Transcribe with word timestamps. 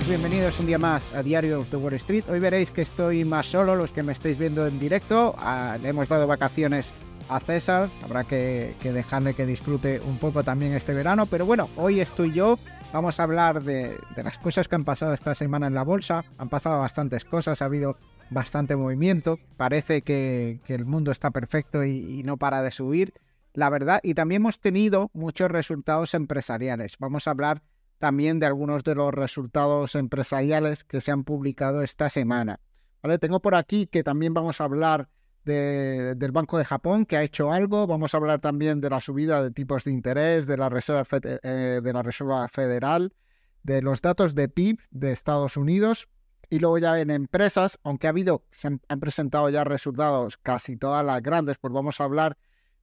bienvenidos 0.00 0.58
un 0.58 0.66
día 0.66 0.78
más 0.78 1.14
a 1.14 1.22
Diario 1.22 1.60
of 1.60 1.68
the 1.68 1.76
Wall 1.76 1.92
Street. 1.94 2.24
Hoy 2.26 2.40
veréis 2.40 2.70
que 2.70 2.80
estoy 2.80 3.26
más 3.26 3.44
solo, 3.44 3.76
los 3.76 3.90
que 3.90 4.02
me 4.02 4.12
estáis 4.12 4.38
viendo 4.38 4.66
en 4.66 4.78
directo. 4.78 5.34
Ah, 5.36 5.76
le 5.80 5.90
hemos 5.90 6.08
dado 6.08 6.26
vacaciones 6.26 6.94
a 7.28 7.40
César, 7.40 7.90
habrá 8.02 8.24
que, 8.24 8.74
dejarle 8.82 9.34
que 9.34 9.44
disfrute 9.44 10.00
un 10.00 10.16
poco 10.16 10.42
también 10.42 10.72
este 10.72 10.94
verano. 10.94 11.26
Pero 11.26 11.44
bueno, 11.44 11.68
hoy 11.76 12.00
estoy 12.00 12.32
yo. 12.32 12.58
Vamos 12.90 13.20
a 13.20 13.24
hablar 13.24 13.62
de, 13.64 13.98
las 14.16 14.38
cosas 14.38 14.66
que 14.66 14.76
han 14.76 14.84
pasado 14.84 15.12
esta 15.12 15.34
semana 15.34 15.66
en 15.66 15.74
la 15.74 15.84
bolsa. 15.84 16.24
Han 16.38 16.48
pasado 16.48 16.78
bastantes 16.78 17.26
cosas, 17.26 17.60
ha 17.60 17.66
habido 17.66 17.98
bastante 18.30 18.74
movimiento. 18.76 19.38
Parece 19.58 20.00
que, 20.00 20.60
el 20.68 20.86
mundo 20.86 21.12
está 21.12 21.30
perfecto 21.32 21.84
y 21.84 22.22
no 22.24 22.38
para 22.38 22.62
de 22.62 22.70
subir 22.70 23.12
la 23.54 23.70
verdad. 23.70 24.00
Y 24.02 24.14
también 24.14 24.40
hemos 24.42 24.58
tenido 24.58 25.10
muchos 25.12 25.50
resultados 25.50 26.14
empresariales. 26.14 26.96
Vamos 26.98 27.26
a 27.26 27.32
hablar 27.32 27.62
también 28.02 28.40
de 28.40 28.46
algunos 28.46 28.82
de 28.82 28.96
los 28.96 29.14
resultados 29.14 29.94
empresariales 29.94 30.82
que 30.82 31.00
se 31.00 31.12
han 31.12 31.22
publicado 31.22 31.82
esta 31.82 32.10
semana. 32.10 32.58
Tengo 33.20 33.40
por 33.40 33.54
aquí 33.54 33.86
que 33.86 34.02
también 34.02 34.34
vamos 34.34 34.60
a 34.60 34.64
hablar 34.64 35.08
del 35.44 36.32
Banco 36.32 36.58
de 36.58 36.64
Japón, 36.64 37.06
que 37.06 37.16
ha 37.16 37.22
hecho 37.22 37.52
algo. 37.52 37.86
Vamos 37.86 38.12
a 38.12 38.16
hablar 38.16 38.40
también 38.40 38.80
de 38.80 38.90
la 38.90 39.00
subida 39.00 39.40
de 39.40 39.52
tipos 39.52 39.84
de 39.84 39.92
interés 39.92 40.48
de 40.48 40.56
la 40.56 40.68
Reserva, 40.68 41.06
eh, 41.22 41.80
de 41.80 41.92
la 41.92 42.02
Reserva 42.02 42.48
Federal, 42.48 43.14
de 43.62 43.82
los 43.82 44.02
datos 44.02 44.34
de 44.34 44.48
PIB 44.48 44.80
de 44.90 45.12
Estados 45.12 45.56
Unidos. 45.56 46.08
Y 46.50 46.58
luego 46.58 46.78
ya 46.78 46.98
en 46.98 47.12
empresas, 47.12 47.78
aunque 47.84 48.08
ha 48.08 48.10
habido, 48.10 48.42
se 48.50 48.66
han 48.66 49.00
presentado 49.00 49.48
ya 49.48 49.62
resultados 49.62 50.38
casi 50.38 50.76
todas 50.76 51.06
las 51.06 51.22
grandes, 51.22 51.56
pues 51.58 51.72
vamos 51.72 52.00
a 52.00 52.04
hablar 52.04 52.36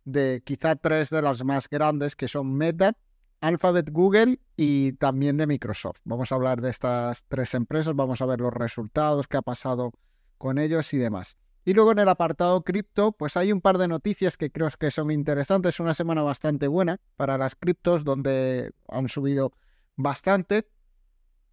de 0.05 0.41
quizá 0.45 0.77
tres 0.77 1.09
de 1.09 1.21
las 1.21 1.43
más 1.43 1.67
grandes, 1.67 2.15
que 2.15 2.29
son 2.29 2.55
Meta, 2.55 2.95
Alphabet, 3.41 3.89
Google 3.91 4.39
y 4.57 4.93
también 4.93 5.37
de 5.37 5.47
Microsoft. 5.47 5.99
Vamos 6.03 6.31
a 6.31 6.35
hablar 6.35 6.61
de 6.61 6.69
estas 6.69 7.25
tres 7.27 7.53
empresas, 7.53 7.95
vamos 7.95 8.21
a 8.21 8.25
ver 8.25 8.41
los 8.41 8.53
resultados, 8.53 9.27
qué 9.27 9.37
ha 9.37 9.41
pasado 9.41 9.93
con 10.37 10.57
ellos 10.57 10.93
y 10.93 10.97
demás. 10.97 11.37
Y 11.65 11.73
luego 11.73 11.91
en 11.91 11.99
el 11.99 12.09
apartado 12.09 12.63
cripto, 12.63 13.11
pues 13.11 13.37
hay 13.37 13.51
un 13.51 13.61
par 13.61 13.77
de 13.77 13.87
noticias 13.87 14.37
que 14.37 14.51
creo 14.51 14.69
que 14.79 14.91
son 14.91 15.11
interesantes. 15.11 15.79
Una 15.79 15.93
semana 15.93 16.23
bastante 16.23 16.67
buena 16.67 16.99
para 17.15 17.37
las 17.37 17.55
criptos, 17.55 18.03
donde 18.03 18.71
han 18.87 19.07
subido 19.09 19.53
bastante. 19.95 20.67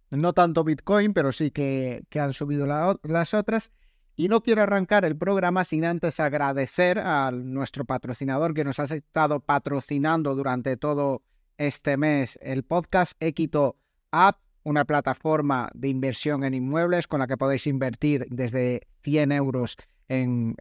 No 0.09 0.33
tanto 0.33 0.63
Bitcoin, 0.63 1.13
pero 1.13 1.31
sí 1.31 1.51
que, 1.51 2.05
han 2.15 2.33
subido 2.33 2.65
las 2.65 3.33
otras. 3.33 3.71
Y 4.15 4.29
no 4.29 4.41
quiero 4.41 4.63
arrancar 4.63 5.05
el 5.05 5.15
programa 5.15 5.63
sin 5.65 5.85
antes 5.85 6.19
agradecer 6.19 6.97
a 6.97 7.29
nuestro 7.31 7.85
patrocinador 7.85 8.55
que 8.55 8.63
nos 8.63 8.79
ha 8.79 8.85
estado 8.85 9.41
patrocinando 9.41 10.33
durante 10.33 10.77
todo 10.77 11.21
este 11.57 11.97
mes 11.97 12.37
el 12.41 12.63
podcast 12.63 13.13
Equito 13.19 13.77
App, 14.11 14.39
una 14.63 14.85
plataforma 14.85 15.69
de 15.73 15.89
inversión 15.89 16.43
en 16.43 16.53
inmuebles 16.53 17.07
con 17.07 17.19
la 17.19 17.27
que 17.27 17.37
podéis 17.37 17.67
invertir 17.67 18.27
desde 18.29 18.87
100 19.03 19.31
euros 19.31 19.77
en, 20.09 20.55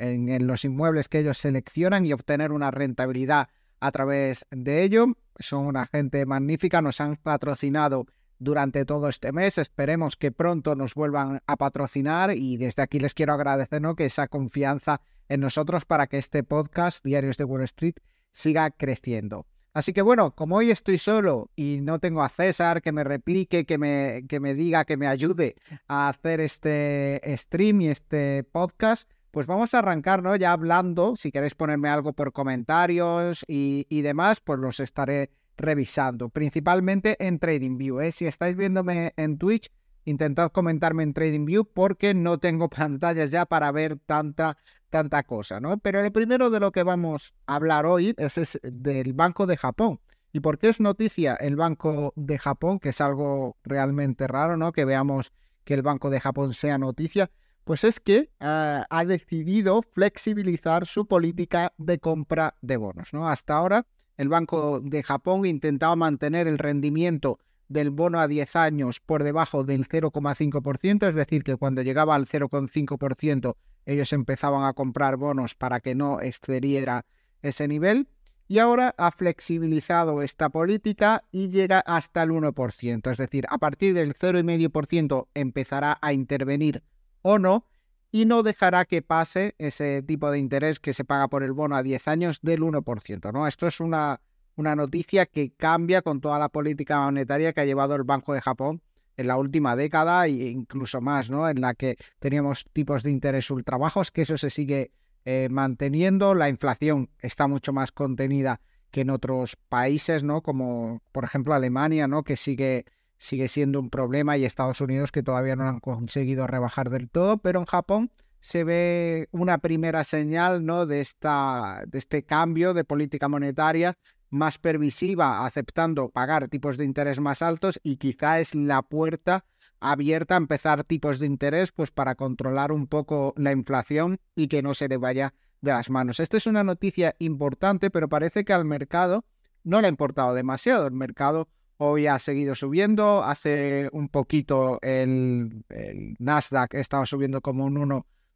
los 0.47 0.65
inmuebles 0.65 1.09
que 1.09 1.21
ellos 1.21 1.39
seleccionan 1.39 2.07
y 2.07 2.13
obtener 2.13 2.53
una 2.53 2.71
rentabilidad 2.71 3.49
a 3.81 3.93
través 3.93 4.47
de 4.51 4.83
ello. 4.83 5.07
Son 5.39 5.67
una 5.67 5.87
gente 5.87 6.25
magnífica, 6.27 6.83
nos 6.83 7.01
han 7.01 7.17
patrocinado 7.17 8.07
durante 8.39 8.85
todo 8.85 9.09
este 9.09 9.33
mes. 9.33 9.59
Esperemos 9.59 10.17
que 10.17 10.33
pronto 10.33 10.75
nos 10.75 10.95
vuelvan 10.95 11.43
a 11.47 11.57
patrocinar 11.57 12.37
y 12.37 12.57
desde 12.57 12.83
aquí 12.83 13.01
les 13.01 13.15
quiero 13.15 13.35
agradecer 13.35 13.83
que 13.97 14.07
esa 14.07 14.29
confianza 14.29 15.01
en 15.29 15.41
nosotros 15.41 15.85
para 15.85 16.07
que 16.07 16.19
este 16.19 16.43
podcast, 16.43 17.05
Diarios 17.05 17.37
de 17.37 17.45
Wall 17.45 17.63
Street, 17.63 17.97
siga 18.33 18.71
creciendo. 18.71 19.47
Así 19.77 19.93
que 19.93 20.01
bueno, 20.01 20.35
como 20.35 20.57
hoy 20.57 20.71
estoy 20.71 20.97
solo 20.97 21.51
y 21.55 21.81
no 21.83 21.99
tengo 21.99 22.23
a 22.23 22.31
César 22.31 22.81
que 22.81 22.93
me 22.93 23.05
replique, 23.05 23.67
que 23.67 23.77
me, 23.77 24.25
que 24.27 24.41
me 24.41 24.55
diga, 24.55 24.87
que 24.87 24.97
me 24.97 25.07
ayude 25.07 25.57
a 25.87 26.09
hacer 26.09 26.41
este 26.41 27.21
stream 27.37 27.83
y 27.83 27.89
este 27.89 28.43
podcast, 28.45 29.07
pues 29.33 29.47
vamos 29.47 29.75
a 29.75 29.81
arrancar, 29.81 30.23
¿no? 30.23 30.35
Ya 30.35 30.53
hablando, 30.53 31.15
si 31.15 31.31
queréis 31.31 31.55
ponerme 31.55 31.91
algo 31.91 32.15
por 32.15 32.33
comentarios 32.33 33.45
y, 33.47 34.01
demás, 34.01 34.41
pues 34.41 34.59
los 34.59 34.81
estaré 34.81 35.29
revisando, 35.59 36.31
principalmente 36.31 37.23
en 37.23 37.39
TradingView. 37.39 38.01
¿eh? 38.01 38.13
Si 38.13 38.25
estáis 38.25 38.57
viéndome 38.57 39.13
en 39.19 39.37
Twitch, 39.37 39.71
intentad 40.07 40.51
comentarme 40.51 41.03
en 41.03 41.13
TradingView 41.13 41.67
porque 41.67 42.15
no 42.15 42.39
tengo 42.39 42.71
pantallas 42.71 43.31
ya 43.31 43.45
para 43.45 43.71
ver 43.73 43.99
tanta 43.99 44.57
tanta 44.89 45.25
cosa, 45.25 45.61
¿no? 45.61 45.77
Pero 45.79 46.01
el 46.01 46.11
primero 46.11 46.49
de 46.49 46.61
lo 46.61 46.73
que 46.73 46.83
vamos 46.83 47.35
a 47.47 47.57
hablar 47.57 47.85
hoy 47.85 48.15
es, 48.17 48.59
del 48.63 49.13
Banco 49.13 49.47
de 49.47 49.59
Japón. 49.59 50.01
¿Y 50.33 50.41
por 50.41 50.59
qué 50.59 50.69
es 50.69 50.81
noticia 50.81 51.35
el 51.35 51.57
Banco 51.57 52.13
de 52.17 52.39
Japón? 52.39 52.79
Que 52.79 52.91
es 52.91 53.01
algo 53.01 53.57
realmente 53.63 54.27
raro, 54.27 54.57
¿no? 54.57 54.73
Que 54.73 54.85
veamos 54.85 55.33
que 55.65 55.75
el 55.75 55.83
Banco 55.83 56.09
de 56.09 56.21
Japón 56.21 56.55
sea 56.55 56.79
noticia. 56.79 57.31
Pues 57.65 57.85
es 57.85 58.01
que 58.01 58.31
ah, 58.41 58.87
ha 58.89 59.05
decidido 59.05 59.83
flexibilizar 59.83 60.87
su 60.87 61.07
política 61.07 61.75
de 61.79 61.99
compra 61.99 62.55
de 62.63 62.77
bonos, 62.77 63.13
¿no? 63.13 63.29
Hasta 63.29 63.57
ahora 63.57 63.87
el 64.17 64.29
Banco 64.29 64.81
de 64.81 65.03
Japón 65.03 65.45
intentaba 65.47 65.97
mantener 65.97 66.47
el 66.47 66.59
rendimiento 66.59 67.39
del 67.69 67.91
bono 67.91 68.21
a 68.21 68.29
10 68.29 68.57
años 68.57 69.01
por 69.01 69.23
debajo 69.23 69.65
del 69.65 69.89
0,5%, 69.89 71.09
es 71.09 71.15
decir, 71.15 71.45
que 71.45 71.57
cuando 71.57 71.83
llegaba 71.83 72.15
al 72.15 72.27
0,5% 72.27 73.57
ellos 73.87 74.13
empezaban 74.13 74.65
a 74.65 74.73
comprar 74.73 75.17
bonos 75.17 75.55
para 75.55 75.81
que 75.81 75.95
no 75.95 76.21
excediera 76.21 77.07
ese 77.43 77.69
nivel 77.69 78.09
y 78.49 78.59
ahora 78.59 78.95
ha 78.97 79.11
flexibilizado 79.11 80.23
esta 80.23 80.51
política 80.51 81.25
y 81.33 81.49
llega 81.49 81.81
hasta 81.81 82.23
el 82.23 82.31
1%, 82.31 83.11
es 83.11 83.19
decir, 83.19 83.47
a 83.49 83.59
partir 83.59 83.95
del 83.95 84.15
0,5% 84.15 85.29
empezará 85.35 85.99
a 86.01 86.13
intervenir 86.13 86.83
o 87.23 87.39
no 87.39 87.67
y 88.13 88.25
no 88.25 88.43
dejará 88.43 88.85
que 88.85 89.03
pase 89.03 89.55
ese 89.59 90.03
tipo 90.03 90.31
de 90.31 90.39
interés 90.39 90.79
que 90.81 90.95
se 90.95 91.05
paga 91.05 91.29
por 91.29 91.43
el 91.43 91.53
bono 91.53 91.77
a 91.77 91.83
10 91.83 92.09
años 92.09 92.39
del 92.43 92.61
1%, 92.63 93.33
¿no? 93.33 93.47
Esto 93.47 93.67
es 93.67 93.81
una, 93.81 94.21
una 94.57 94.75
noticia 94.75 95.27
que 95.27 95.53
cambia 95.53 96.03
con 96.03 96.21
toda 96.21 96.39
la 96.39 96.49
política 96.49 97.01
monetaria 97.05 97.53
que 97.53 97.61
ha 97.61 97.65
llevado 97.65 97.95
el 97.95 98.05
Banco 98.05 98.35
de 98.35 98.41
Japón 98.41 98.83
en 99.17 99.29
la 99.29 99.37
última 99.37 99.77
década 99.77 100.27
e 100.27 100.51
incluso 100.51 101.01
más, 101.01 101.31
¿no? 101.31 101.49
En 101.49 101.61
la 101.61 101.75
que 101.75 101.97
teníamos 102.19 102.67
tipos 102.73 103.03
de 103.03 103.11
interés 103.11 103.51
ultra 103.51 103.77
bajos, 103.77 104.11
que 104.11 104.23
eso 104.23 104.37
se 104.37 104.51
sigue 104.51 104.91
eh, 105.25 105.49
manteniendo. 105.51 106.35
La 106.35 106.49
inflación 106.49 107.11
está 107.21 107.47
mucho 107.47 107.73
más 107.73 107.93
contenida 107.93 108.61
que 108.91 109.03
en 109.03 109.11
otros 109.11 109.57
países, 109.69 110.23
¿no? 110.23 110.43
Como 110.43 111.03
por 111.13 111.25
ejemplo 111.25 111.55
Alemania, 111.55 112.09
¿no? 112.09 112.25
Que 112.25 112.37
sigue, 112.37 112.85
sigue 113.19 113.49
siendo 113.49 113.81
un 113.81 113.91
problema 113.91 114.37
y 114.37 114.45
Estados 114.45 114.81
Unidos 114.81 115.13
que 115.13 115.23
todavía 115.23 115.57
no 115.57 115.69
han 115.69 115.81
conseguido 115.81 116.47
rebajar 116.47 116.91
del 116.91 117.09
todo, 117.09 117.39
pero 117.39 117.61
en 117.61 117.67
Japón 117.67 118.11
se 118.41 118.65
ve 118.65 119.29
una 119.33 119.59
primera 119.59 120.05
señal, 120.05 120.65
¿no? 120.65 120.87
De, 120.87 121.01
esta, 121.01 121.83
de 121.87 121.99
este 121.99 122.25
cambio 122.25 122.75
de 122.75 122.85
política 122.85 123.29
monetaria 123.29 123.97
más 124.31 124.59
permisiva, 124.59 125.47
aceptando 125.47 126.09
pagar 126.11 126.49
tipos 126.49 126.77
de 126.77 126.85
interés 126.85 127.21
más 127.21 127.43
altos 127.43 127.81
y 127.83 127.97
quizá 127.97 128.41
es 128.41 128.55
la 128.55 128.83
puerta 128.83 129.45
abierta 129.81 130.35
a 130.35 130.39
empezar 130.39 130.85
tipos 130.85 131.19
de 131.19 131.27
interés 131.27 131.73
pues 131.73 131.91
para 131.91 132.15
controlar 132.15 132.73
un 132.73 132.87
poco 132.87 133.35
la 133.37 133.53
inflación 133.53 134.21
y 134.35 134.49
que 134.49 134.63
no 134.63 134.75
se 134.75 134.89
le 134.89 134.97
vaya 134.97 135.35
de 135.61 135.73
las 135.73 135.91
manos. 135.91 136.21
Esta 136.21 136.37
es 136.37 136.47
una 136.47 136.65
noticia 136.65 137.15
importante, 137.19 137.91
pero 137.91 138.09
parece 138.09 138.45
que 138.45 138.53
al 138.53 138.65
mercado 138.65 139.25
no 139.65 139.81
le 139.81 139.87
ha 139.87 139.91
importado 139.91 140.35
demasiado. 140.35 140.87
El 140.87 140.95
mercado 140.95 141.49
hoy 141.79 142.07
ha 142.07 142.19
seguido 142.19 142.55
subiendo, 142.55 143.23
hace 143.25 143.89
un 143.93 144.09
poquito 144.09 144.79
el, 144.83 145.65
el 145.69 146.17
Nasdaq 146.19 146.75
estaba 146.75 147.07
subiendo 147.07 147.41
como 147.41 147.65
un 147.65 147.77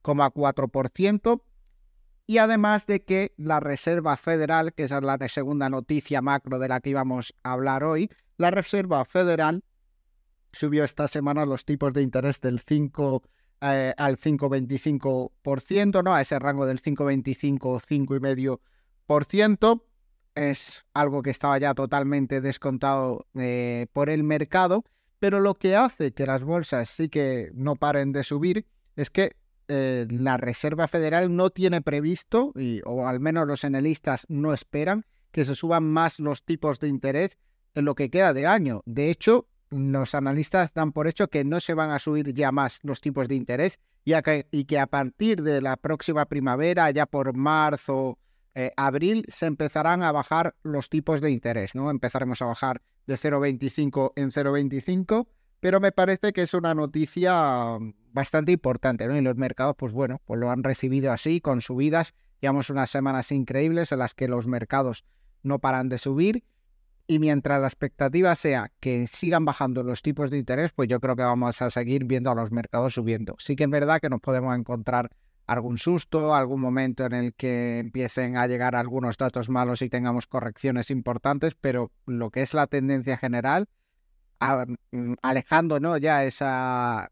1,4%, 0.02 1.42
y 2.30 2.38
además 2.38 2.86
de 2.86 3.02
que 3.02 3.34
la 3.38 3.58
Reserva 3.58 4.16
Federal, 4.16 4.72
que 4.72 4.84
es 4.84 4.92
la 4.92 5.18
segunda 5.26 5.68
noticia 5.68 6.22
macro 6.22 6.60
de 6.60 6.68
la 6.68 6.78
que 6.78 6.90
íbamos 6.90 7.34
a 7.42 7.54
hablar 7.54 7.82
hoy, 7.82 8.08
la 8.36 8.52
Reserva 8.52 9.04
Federal 9.04 9.64
subió 10.52 10.84
esta 10.84 11.08
semana 11.08 11.44
los 11.44 11.64
tipos 11.64 11.92
de 11.92 12.02
interés 12.02 12.40
del 12.40 12.60
5 12.60 13.24
eh, 13.62 13.94
al 13.96 14.16
5,25%, 14.16 16.04
¿no? 16.04 16.14
A 16.14 16.20
ese 16.20 16.38
rango 16.38 16.66
del 16.66 16.80
5,25 16.80 17.58
o 17.62 17.80
5,5%. 17.80 19.82
Es 20.36 20.86
algo 20.94 21.22
que 21.22 21.30
estaba 21.30 21.58
ya 21.58 21.74
totalmente 21.74 22.40
descontado 22.40 23.26
eh, 23.34 23.88
por 23.92 24.08
el 24.08 24.22
mercado, 24.22 24.84
pero 25.18 25.40
lo 25.40 25.56
que 25.56 25.74
hace 25.74 26.12
que 26.12 26.26
las 26.26 26.44
bolsas 26.44 26.90
sí 26.90 27.08
que 27.08 27.50
no 27.54 27.74
paren 27.74 28.12
de 28.12 28.22
subir 28.22 28.66
es 28.94 29.10
que 29.10 29.34
eh, 29.72 30.06
la 30.10 30.36
Reserva 30.36 30.88
Federal 30.88 31.34
no 31.34 31.50
tiene 31.50 31.80
previsto, 31.80 32.52
y, 32.56 32.80
o 32.84 33.06
al 33.06 33.20
menos 33.20 33.46
los 33.46 33.64
analistas 33.64 34.26
no 34.28 34.52
esperan, 34.52 35.06
que 35.30 35.44
se 35.44 35.54
suban 35.54 35.84
más 35.84 36.18
los 36.18 36.44
tipos 36.44 36.80
de 36.80 36.88
interés 36.88 37.38
en 37.74 37.84
lo 37.84 37.94
que 37.94 38.10
queda 38.10 38.34
de 38.34 38.46
año. 38.46 38.82
De 38.84 39.10
hecho, 39.10 39.46
los 39.70 40.16
analistas 40.16 40.74
dan 40.74 40.90
por 40.90 41.06
hecho 41.06 41.28
que 41.28 41.44
no 41.44 41.60
se 41.60 41.74
van 41.74 41.92
a 41.92 42.00
subir 42.00 42.34
ya 42.34 42.50
más 42.50 42.80
los 42.82 43.00
tipos 43.00 43.28
de 43.28 43.36
interés 43.36 43.78
y 44.04 44.64
que 44.64 44.78
a 44.78 44.86
partir 44.88 45.42
de 45.42 45.60
la 45.60 45.76
próxima 45.76 46.26
primavera, 46.26 46.90
ya 46.90 47.06
por 47.06 47.36
marzo, 47.36 48.18
eh, 48.54 48.72
abril, 48.76 49.24
se 49.28 49.46
empezarán 49.46 50.02
a 50.02 50.10
bajar 50.10 50.56
los 50.64 50.88
tipos 50.88 51.20
de 51.20 51.30
interés. 51.30 51.76
¿no? 51.76 51.90
Empezaremos 51.90 52.42
a 52.42 52.46
bajar 52.46 52.82
de 53.06 53.14
0,25 53.14 54.12
en 54.16 54.30
0,25 54.30 55.28
pero 55.60 55.80
me 55.80 55.92
parece 55.92 56.32
que 56.32 56.42
es 56.42 56.54
una 56.54 56.74
noticia 56.74 57.78
bastante 58.12 58.52
importante, 58.52 59.06
¿no? 59.06 59.16
Y 59.16 59.20
los 59.20 59.36
mercados, 59.36 59.76
pues 59.76 59.92
bueno, 59.92 60.20
pues 60.24 60.40
lo 60.40 60.50
han 60.50 60.64
recibido 60.64 61.12
así, 61.12 61.40
con 61.40 61.60
subidas. 61.60 62.14
Llevamos 62.40 62.70
unas 62.70 62.90
semanas 62.90 63.30
increíbles 63.30 63.92
en 63.92 63.98
las 63.98 64.14
que 64.14 64.26
los 64.28 64.46
mercados 64.46 65.04
no 65.42 65.58
paran 65.58 65.88
de 65.88 65.98
subir. 65.98 66.44
Y 67.06 67.18
mientras 67.18 67.60
la 67.60 67.66
expectativa 67.66 68.34
sea 68.36 68.70
que 68.80 69.06
sigan 69.06 69.44
bajando 69.44 69.82
los 69.82 70.00
tipos 70.00 70.30
de 70.30 70.38
interés, 70.38 70.70
pues 70.72 70.88
yo 70.88 71.00
creo 71.00 71.16
que 71.16 71.22
vamos 71.22 71.60
a 71.60 71.68
seguir 71.70 72.04
viendo 72.04 72.30
a 72.30 72.34
los 72.34 72.52
mercados 72.52 72.94
subiendo. 72.94 73.36
Sí 73.38 73.56
que 73.56 73.64
es 73.64 73.70
verdad 73.70 74.00
que 74.00 74.08
nos 74.08 74.20
podemos 74.20 74.56
encontrar 74.56 75.10
algún 75.46 75.78
susto, 75.78 76.34
algún 76.36 76.60
momento 76.60 77.04
en 77.04 77.12
el 77.12 77.34
que 77.34 77.80
empiecen 77.80 78.36
a 78.36 78.46
llegar 78.46 78.76
algunos 78.76 79.18
datos 79.18 79.48
malos 79.48 79.82
y 79.82 79.88
tengamos 79.88 80.28
correcciones 80.28 80.92
importantes, 80.92 81.56
pero 81.60 81.90
lo 82.06 82.30
que 82.30 82.42
es 82.42 82.54
la 82.54 82.68
tendencia 82.68 83.16
general, 83.16 83.68
mm, 84.40 85.14
alejando 85.22 85.80
¿no? 85.80 85.96
ya 85.96 86.24
esa 86.24 87.10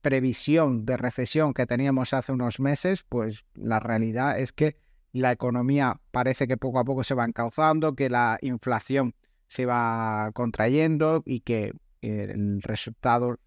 previsión 0.00 0.86
de 0.86 0.96
recesión 0.96 1.52
que 1.52 1.66
teníamos 1.66 2.12
hace 2.12 2.32
unos 2.32 2.60
meses, 2.60 3.02
pues 3.08 3.44
la 3.54 3.80
realidad 3.80 4.38
es 4.38 4.52
que 4.52 4.76
la 5.12 5.32
economía 5.32 6.00
parece 6.10 6.46
que 6.46 6.56
poco 6.56 6.78
a 6.78 6.84
poco 6.84 7.02
se 7.02 7.14
va 7.14 7.24
encauzando, 7.24 7.94
que 7.94 8.08
la 8.08 8.38
inflación 8.42 9.14
se 9.48 9.66
va 9.66 10.30
contrayendo 10.32 11.22
y 11.24 11.40
que 11.40 11.72
el 12.02 12.62
resultado, 12.62 13.38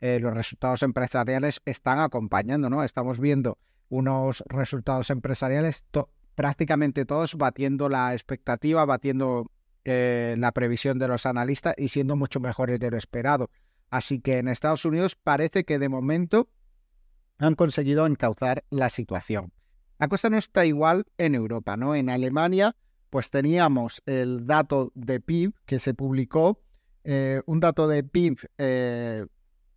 eh, 0.00 0.18
los 0.20 0.34
resultados 0.34 0.82
empresariales 0.82 1.60
están 1.64 2.00
acompañando, 2.00 2.70
¿no? 2.70 2.82
Estamos 2.82 3.20
viendo 3.20 3.58
unos 3.88 4.42
resultados 4.48 5.10
empresariales 5.10 5.84
prácticamente 6.34 7.04
todos 7.04 7.36
batiendo 7.36 7.88
la 7.88 8.14
expectativa, 8.14 8.84
batiendo 8.84 9.50
eh, 9.84 10.34
la 10.38 10.52
previsión 10.52 10.98
de 10.98 11.08
los 11.08 11.26
analistas 11.26 11.74
y 11.76 11.88
siendo 11.88 12.16
mucho 12.16 12.40
mejores 12.40 12.80
de 12.80 12.90
lo 12.90 12.96
esperado. 12.96 13.50
Así 13.90 14.20
que 14.20 14.38
en 14.38 14.48
Estados 14.48 14.84
Unidos 14.84 15.16
parece 15.16 15.64
que 15.64 15.78
de 15.78 15.88
momento 15.88 16.48
han 17.38 17.54
conseguido 17.54 18.06
encauzar 18.06 18.64
la 18.70 18.88
situación. 18.88 19.52
La 19.98 20.08
cosa 20.08 20.30
no 20.30 20.38
está 20.38 20.64
igual 20.64 21.06
en 21.18 21.34
Europa, 21.34 21.76
¿no? 21.76 21.94
En 21.94 22.08
Alemania, 22.08 22.76
pues 23.10 23.30
teníamos 23.30 24.02
el 24.06 24.46
dato 24.46 24.92
de 24.94 25.20
PIB 25.20 25.54
que 25.66 25.78
se 25.78 25.94
publicó, 25.94 26.60
eh, 27.04 27.42
un 27.46 27.60
dato 27.60 27.88
de 27.88 28.04
PIB 28.04 28.38
eh, 28.58 29.26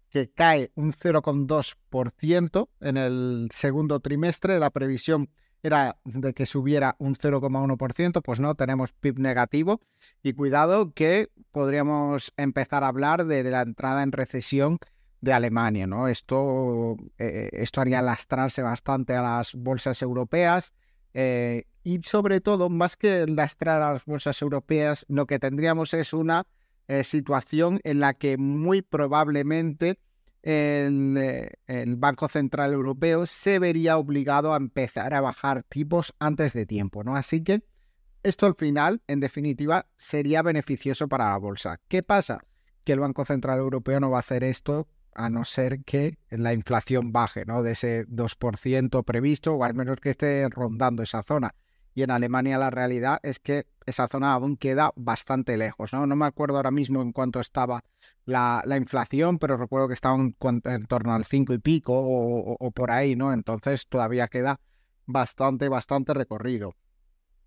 que 0.10 0.30
cae 0.32 0.72
un 0.76 0.94
0,2% 0.94 2.70
en 2.82 2.98
el 2.98 3.50
segundo 3.52 4.00
trimestre. 4.00 4.60
La 4.60 4.70
previsión 4.70 5.30
era 5.63 5.98
de 6.04 6.33
que 6.33 6.45
subiera 6.45 6.95
un 7.00 7.15
0,1%, 7.15 8.21
pues 8.21 8.39
no, 8.42 8.54
tenemos 8.56 8.92
PIB 8.92 9.19
negativo. 9.19 9.81
Y 10.21 10.33
cuidado 10.33 10.94
que 10.94 11.30
podríamos 11.51 12.33
empezar 12.36 12.83
a 12.83 12.89
hablar 12.89 13.25
de, 13.25 13.44
la 13.44 13.62
entrada 13.62 14.04
en 14.04 14.12
recesión 14.12 14.77
de 15.21 15.31
Alemania, 15.31 15.88
¿no? 15.88 16.10
Esto, 16.10 16.98
eh, 17.18 17.50
esto 17.54 17.80
haría 17.80 18.01
lastrarse 18.01 18.62
bastante 18.62 19.15
a 19.15 19.21
las 19.21 19.56
bolsas 19.56 20.01
europeas. 20.01 20.74
Eh, 21.13 21.63
y 21.81 22.01
sobre 22.04 22.42
todo, 22.42 22.69
más 22.69 22.98
que 22.98 23.25
lastrar 23.25 23.81
a 23.81 23.94
las 23.94 24.06
bolsas 24.06 24.42
europeas, 24.42 25.06
lo 25.07 25.25
que 25.27 25.39
tendríamos 25.39 25.94
es 25.94 26.12
una 26.12 26.45
eh, 26.89 27.06
situación 27.06 27.80
en 27.86 28.01
la 28.01 28.13
que 28.13 28.38
muy 28.38 28.81
probablemente 28.81 29.98
eh, 30.44 31.50
el, 31.68 31.95
Banco 31.95 32.28
Central 32.28 32.74
Europeo 32.74 33.25
se 33.25 33.60
vería 33.60 33.98
obligado 33.98 34.54
a 34.54 34.57
empezar 34.57 35.13
a 35.13 35.22
bajar 35.22 35.63
tipos 35.63 36.13
antes 36.19 36.54
de 36.54 36.66
tiempo, 36.66 37.04
¿no? 37.04 37.16
Así 37.16 37.44
que 37.44 37.63
esto 38.24 38.45
al 38.45 38.56
final, 38.56 39.01
en 39.07 39.19
definitiva, 39.19 39.88
sería 39.98 40.42
beneficioso 40.42 41.07
para 41.07 41.30
la 41.30 41.38
bolsa. 41.38 41.80
¿Qué 41.88 42.04
pasa? 42.04 42.40
Que 42.84 42.94
el 42.94 43.00
Banco 43.00 43.25
Central 43.25 43.60
Europeo 43.60 44.00
no 44.00 44.10
va 44.10 44.18
a 44.18 44.19
hacer 44.19 44.44
esto 44.44 44.88
a 45.16 45.30
no 45.30 45.45
ser 45.45 45.84
que 45.84 46.18
la 46.30 46.54
inflación 46.54 47.12
baje, 47.12 47.46
¿no? 47.46 47.63
De 47.63 47.72
ese 47.72 48.06
2% 48.07 49.04
previsto, 49.06 49.54
o 49.54 49.63
al 49.63 49.74
menos 49.74 49.98
que 50.00 50.10
esté 50.10 50.48
rondando 50.50 51.04
esa 51.04 51.24
zona 51.24 51.56
y 51.95 52.04
en 52.04 52.12
Alemania 52.12 52.57
la 52.57 52.69
realidad 52.69 53.19
es 53.24 53.40
que 53.40 53.66
esa 53.86 54.07
zona 54.07 54.34
aún 54.34 54.57
queda 54.57 54.92
bastante 54.95 55.57
lejos. 55.57 55.94
No, 55.94 56.07
no 56.07 56.16
me 56.16 56.25
acuerdo 56.25 56.57
ahora 56.57 56.72
mismo 56.72 57.01
en 57.01 57.12
cuánto 57.12 57.40
estaba 57.40 57.84
la, 58.25 58.63
inflación, 58.78 59.40
pero 59.40 59.57
recuerdo 59.57 59.88
que 59.88 59.94
estaba 59.94 60.16
en, 60.16 60.86
torno 60.88 61.13
al 61.13 61.25
5 61.25 61.54
y 61.54 61.57
pico 61.60 61.94
o, 61.95 62.72
por 62.72 62.92
ahí, 62.92 63.16
¿no? 63.16 63.34
Entonces 63.34 63.88
todavía 63.88 64.28
queda 64.28 64.60
bastante, 65.06 65.69
bastante 65.69 66.13
recorrido. 66.13 66.75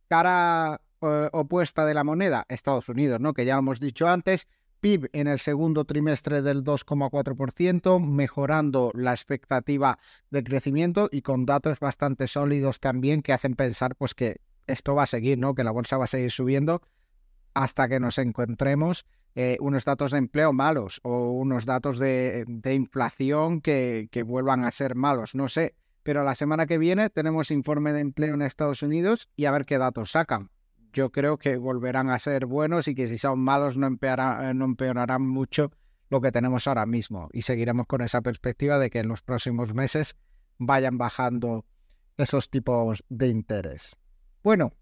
Cara 0.08 0.81
eh, 1.00 1.28
opuesta 1.32 1.84
de 1.84 1.94
la 1.94 2.04
moneda, 2.04 2.46
Estados 2.49 2.88
Unidos, 2.88 3.20
¿no? 3.20 3.34
Que 3.34 3.44
ya 3.44 3.54
lo 3.54 3.60
hemos 3.60 3.81
dicho 3.81 4.06
antes, 4.06 4.46
PIB 4.81 5.08
en 5.12 5.26
el 5.26 5.38
segundo 5.38 5.84
trimestre 5.84 6.43
del 6.43 6.64
2,4%, 6.64 8.00
mejorando 8.00 8.90
la 8.94 9.12
expectativa 9.12 9.99
de 10.31 10.44
crecimiento 10.44 11.08
y 11.11 11.23
con 11.23 11.46
datos 11.46 11.81
bastante 11.81 12.26
sólidos 12.26 12.81
también 12.81 13.23
que 13.23 13.32
hacen 13.32 13.55
pensar 13.55 13.96
pues 13.96 14.14
que 14.14 14.40
esto 14.67 14.94
va 14.94 15.05
a 15.05 15.06
seguir, 15.06 15.38
¿no? 15.38 15.55
Que 15.55 15.64
la 15.64 15.70
bolsa 15.70 15.96
va 15.99 16.05
a 16.05 16.08
seguir 16.08 16.31
subiendo 16.31 16.82
hasta 17.55 17.88
que 17.88 18.00
nos 18.00 18.19
encontremos 18.19 19.06
eh, 19.34 19.56
unos 19.61 19.84
datos 19.84 20.11
de 20.11 20.19
empleo 20.19 20.52
malos 20.52 21.00
o 21.02 21.31
unos 21.31 21.67
datos 21.67 21.99
de, 21.99 22.44
inflación 22.64 23.61
que, 23.61 24.08
que 24.11 24.23
vuelvan 24.23 24.64
a 24.64 24.70
ser 24.70 24.94
malos, 24.94 25.34
no 25.34 25.49
sé. 25.49 25.75
Pero 26.02 26.23
la 26.23 26.34
semana 26.34 26.67
que 26.67 26.78
viene 26.78 27.11
tenemos 27.11 27.50
informe 27.50 27.93
de 27.93 28.00
empleo 28.00 28.34
en 28.34 28.43
Estados 28.43 28.82
Unidos 28.82 29.28
y 29.37 29.46
a 29.46 29.50
ver 29.50 29.67
qué 29.67 29.78
datos 29.78 30.12
sacan 30.12 30.50
yo 30.96 31.12
creo 31.12 31.37
que 31.37 31.58
volverán 31.58 32.08
a 32.08 32.19
ser 32.19 32.46
buenos 32.46 32.88
y 32.88 32.94
que 32.94 33.06
si 33.06 33.19
son 33.19 33.38
malos 33.38 33.76
no, 33.76 33.87
empeorarán, 33.87 34.46
eh, 34.46 34.54
no 34.54 34.64
empeorarán 34.64 35.28
mucho 35.28 35.70
lo 36.08 36.22
que 36.22 36.32
tenemos 36.32 36.66
ahora 36.66 36.87
mismo. 36.87 37.28
Y 37.34 37.43
seguiremos 37.43 37.87
con 37.87 38.00
esa 38.00 38.22
perspectiva 38.22 38.78
de 38.78 38.88
que 38.88 39.00
en 39.00 39.08
los 39.08 39.20
próximos 39.20 39.75
meses 39.75 40.16
vayan 40.56 40.96
bajando 40.96 41.66
esos 42.16 42.48
tipos 42.48 43.04
de 43.10 43.28
interés. 43.28 43.94
Bueno, 44.43 44.72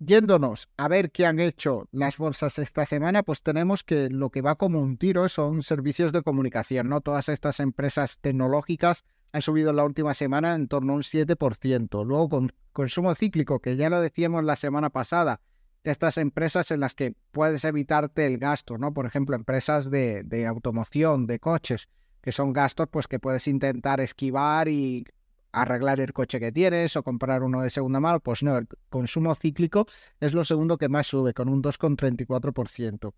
yéndonos 0.00 0.68
a 0.76 0.88
ver 0.88 1.12
qué 1.12 1.26
han 1.26 1.38
hecho 1.38 1.86
las 1.92 2.16
bolsas 2.16 2.58
esta 2.58 2.84
semana, 2.84 3.22
pues 3.22 3.40
tenemos 3.44 3.84
que 3.84 4.10
lo 4.10 4.30
que 4.30 4.42
va 4.42 4.56
como 4.56 4.80
un 4.80 4.96
tiro 4.96 5.28
son 5.28 5.62
servicios 5.62 6.10
de 6.10 6.22
comunicación, 6.22 6.88
¿no? 6.88 7.02
Todas 7.02 7.28
estas 7.28 7.60
empresas 7.60 8.18
tecnológicas 8.18 9.04
han 9.30 9.42
subido 9.42 9.70
en 9.70 9.76
la 9.76 9.84
última 9.84 10.12
semana 10.12 10.56
en 10.56 10.66
torno 10.66 10.94
a 10.94 10.96
un 10.96 11.02
7%. 11.02 12.04
Luego 12.04 12.28
con 12.28 12.50
consumo 12.72 13.14
cíclico, 13.14 13.60
que 13.60 13.76
ya 13.76 13.90
lo 13.90 14.00
decíamos 14.00 14.44
la 14.44 14.56
semana 14.56 14.90
pasada, 14.90 15.40
estas 15.82 16.18
empresas 16.18 16.70
en 16.70 16.80
las 16.80 16.94
que 16.94 17.14
puedes 17.30 17.64
evitarte 17.64 18.26
el 18.26 18.38
gasto, 18.38 18.78
¿no? 18.78 18.92
Por 18.92 19.06
ejemplo, 19.06 19.34
empresas 19.34 19.90
de, 19.90 20.22
de 20.24 20.46
automoción, 20.46 21.26
de 21.26 21.38
coches, 21.38 21.88
que 22.20 22.32
son 22.32 22.52
gastos 22.52 22.88
pues 22.90 23.06
que 23.06 23.18
puedes 23.18 23.48
intentar 23.48 24.00
esquivar 24.00 24.68
y 24.68 25.04
arreglar 25.52 26.00
el 26.00 26.12
coche 26.12 26.38
que 26.38 26.52
tienes 26.52 26.96
o 26.96 27.02
comprar 27.02 27.42
uno 27.42 27.62
de 27.62 27.70
segunda 27.70 28.00
mano, 28.00 28.20
pues 28.20 28.42
no, 28.42 28.56
el 28.56 28.68
consumo 28.88 29.34
cíclico 29.34 29.86
es 30.20 30.34
lo 30.34 30.44
segundo 30.44 30.78
que 30.78 30.88
más 30.88 31.06
sube, 31.06 31.34
con 31.34 31.48
un 31.48 31.62
2,34%. 31.62 33.12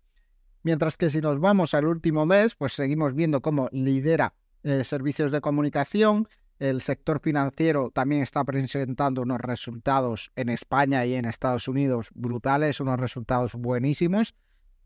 Mientras 0.63 0.97
que 0.97 1.09
si 1.09 1.21
nos 1.21 1.39
vamos 1.39 1.73
al 1.73 1.85
último 1.85 2.25
mes, 2.25 2.55
pues 2.55 2.73
seguimos 2.73 3.13
viendo 3.13 3.41
cómo 3.41 3.69
lidera 3.71 4.33
eh, 4.63 4.83
servicios 4.83 5.31
de 5.31 5.41
comunicación. 5.41 6.27
El 6.63 6.79
sector 6.79 7.19
financiero 7.19 7.91
también 7.93 8.21
está 8.21 8.41
presentando 8.45 9.23
unos 9.23 9.41
resultados 9.41 10.31
en 10.37 10.47
España 10.47 11.05
y 11.05 11.13
en 11.13 11.25
Estados 11.25 11.67
Unidos 11.67 12.07
brutales, 12.13 12.79
unos 12.79 12.97
resultados 13.01 13.53
buenísimos. 13.55 14.33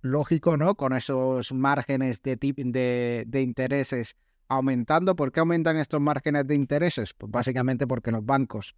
Lógico, 0.02 0.58
¿no? 0.58 0.74
Con 0.74 0.94
esos 0.94 1.54
márgenes 1.54 2.24
de, 2.24 2.36
de, 2.36 3.26
de 3.28 3.42
intereses 3.44 4.18
aumentando. 4.48 5.16
¿Por 5.16 5.32
qué 5.32 5.40
aumentan 5.40 5.78
estos 5.78 6.02
márgenes 6.02 6.48
de 6.48 6.56
intereses? 6.56 7.14
Pues 7.14 7.32
básicamente 7.32 7.86
porque 7.86 8.12
los 8.12 8.26
bancos 8.26 8.74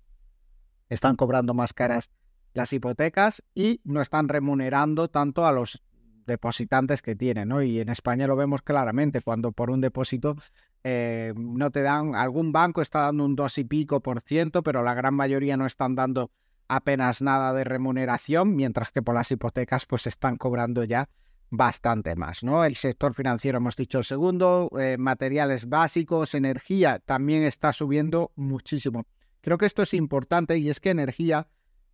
están 0.89 1.15
cobrando 1.15 1.53
más 1.53 1.71
caras 1.71 2.11
las 2.53 2.73
hipotecas 2.73 3.41
y 3.55 3.79
no 3.85 4.01
están 4.01 4.27
remunerando 4.27 5.07
tanto 5.07 5.45
a 5.45 5.53
los 5.53 5.81
depositantes 6.27 7.01
que 7.01 7.15
tienen, 7.15 7.47
¿no? 7.47 7.61
Y 7.61 7.79
en 7.79 7.87
España 7.87 8.27
lo 8.27 8.35
vemos 8.35 8.61
claramente, 8.61 9.21
cuando 9.21 9.53
por 9.53 9.69
un 9.69 9.79
depósito 9.79 10.35
eh, 10.83 11.33
no 11.35 11.71
te 11.71 11.81
dan, 11.81 12.15
algún 12.15 12.51
banco 12.51 12.81
está 12.81 13.01
dando 13.01 13.25
un 13.25 13.35
dos 13.35 13.57
y 13.57 13.63
pico 13.63 14.01
por 14.01 14.21
ciento, 14.21 14.63
pero 14.63 14.81
la 14.83 14.93
gran 14.93 15.13
mayoría 15.13 15.57
no 15.57 15.65
están 15.65 15.95
dando 15.95 16.31
apenas 16.67 17.21
nada 17.21 17.53
de 17.53 17.63
remuneración, 17.63 18.55
mientras 18.55 18.91
que 18.91 19.01
por 19.01 19.15
las 19.15 19.31
hipotecas 19.31 19.85
pues 19.85 20.07
están 20.07 20.37
cobrando 20.37 20.83
ya 20.83 21.09
bastante 21.49 22.15
más, 22.15 22.43
¿no? 22.43 22.63
El 22.63 22.75
sector 22.75 23.13
financiero 23.13 23.57
hemos 23.57 23.75
dicho 23.75 23.97
el 23.97 24.03
segundo, 24.03 24.69
eh, 24.79 24.97
materiales 24.97 25.67
básicos, 25.67 26.35
energía 26.35 26.99
también 26.99 27.43
está 27.43 27.73
subiendo 27.73 28.31
muchísimo. 28.35 29.05
Creo 29.41 29.57
que 29.57 29.65
esto 29.65 29.81
es 29.81 29.93
importante 29.93 30.57
y 30.57 30.69
es 30.69 30.79
que 30.79 30.91
energía 30.91 31.47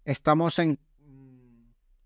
estamos 0.04 0.60
en 0.60 0.80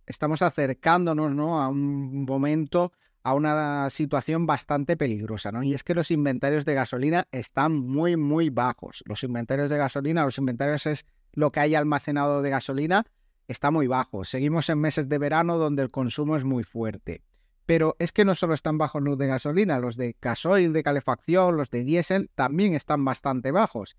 estamos 0.05 0.41
acercándonos 0.41 1.33
¿no? 1.33 1.61
a 1.61 1.69
un 1.69 2.25
momento, 2.25 2.91
a 3.29 3.33
una 3.33 3.89
situación 3.89 4.45
bastante 4.45 4.97
peligrosa, 4.97 5.51
¿no? 5.51 5.63
Y 5.63 5.73
es 5.73 5.83
que 5.83 5.95
los 5.95 6.11
inventarios 6.11 6.65
de 6.65 6.73
gasolina 6.73 7.27
están 7.31 7.77
muy, 7.77 8.17
muy 8.17 8.49
bajos. 8.49 9.03
Los 9.05 9.23
inventarios 9.23 9.69
de 9.69 9.77
gasolina, 9.77 10.23
los 10.23 10.37
inventarios 10.37 10.85
es 10.85 11.05
lo 11.33 11.51
que 11.51 11.59
hay 11.59 11.75
almacenado 11.75 12.41
de 12.41 12.49
gasolina, 12.49 13.05
está 13.47 13.71
muy 13.71 13.87
bajo. 13.87 14.23
Seguimos 14.25 14.69
en 14.69 14.79
meses 14.79 15.09
de 15.09 15.17
verano 15.17 15.57
donde 15.57 15.83
el 15.83 15.91
consumo 15.91 16.35
es 16.35 16.43
muy 16.43 16.63
fuerte. 16.63 17.23
Pero 17.65 17.95
es 17.99 18.11
que 18.11 18.25
no 18.25 18.33
solo 18.33 18.53
están 18.53 18.77
bajos 18.77 19.01
los 19.03 19.17
de 19.17 19.27
gasolina, 19.27 19.79
los 19.79 19.95
de 19.95 20.15
gasoil, 20.19 20.73
de 20.73 20.83
calefacción, 20.83 21.55
los 21.55 21.69
de 21.69 21.83
diésel 21.83 22.31
también 22.33 22.73
están 22.73 23.05
bastante 23.05 23.51
bajos. 23.51 23.95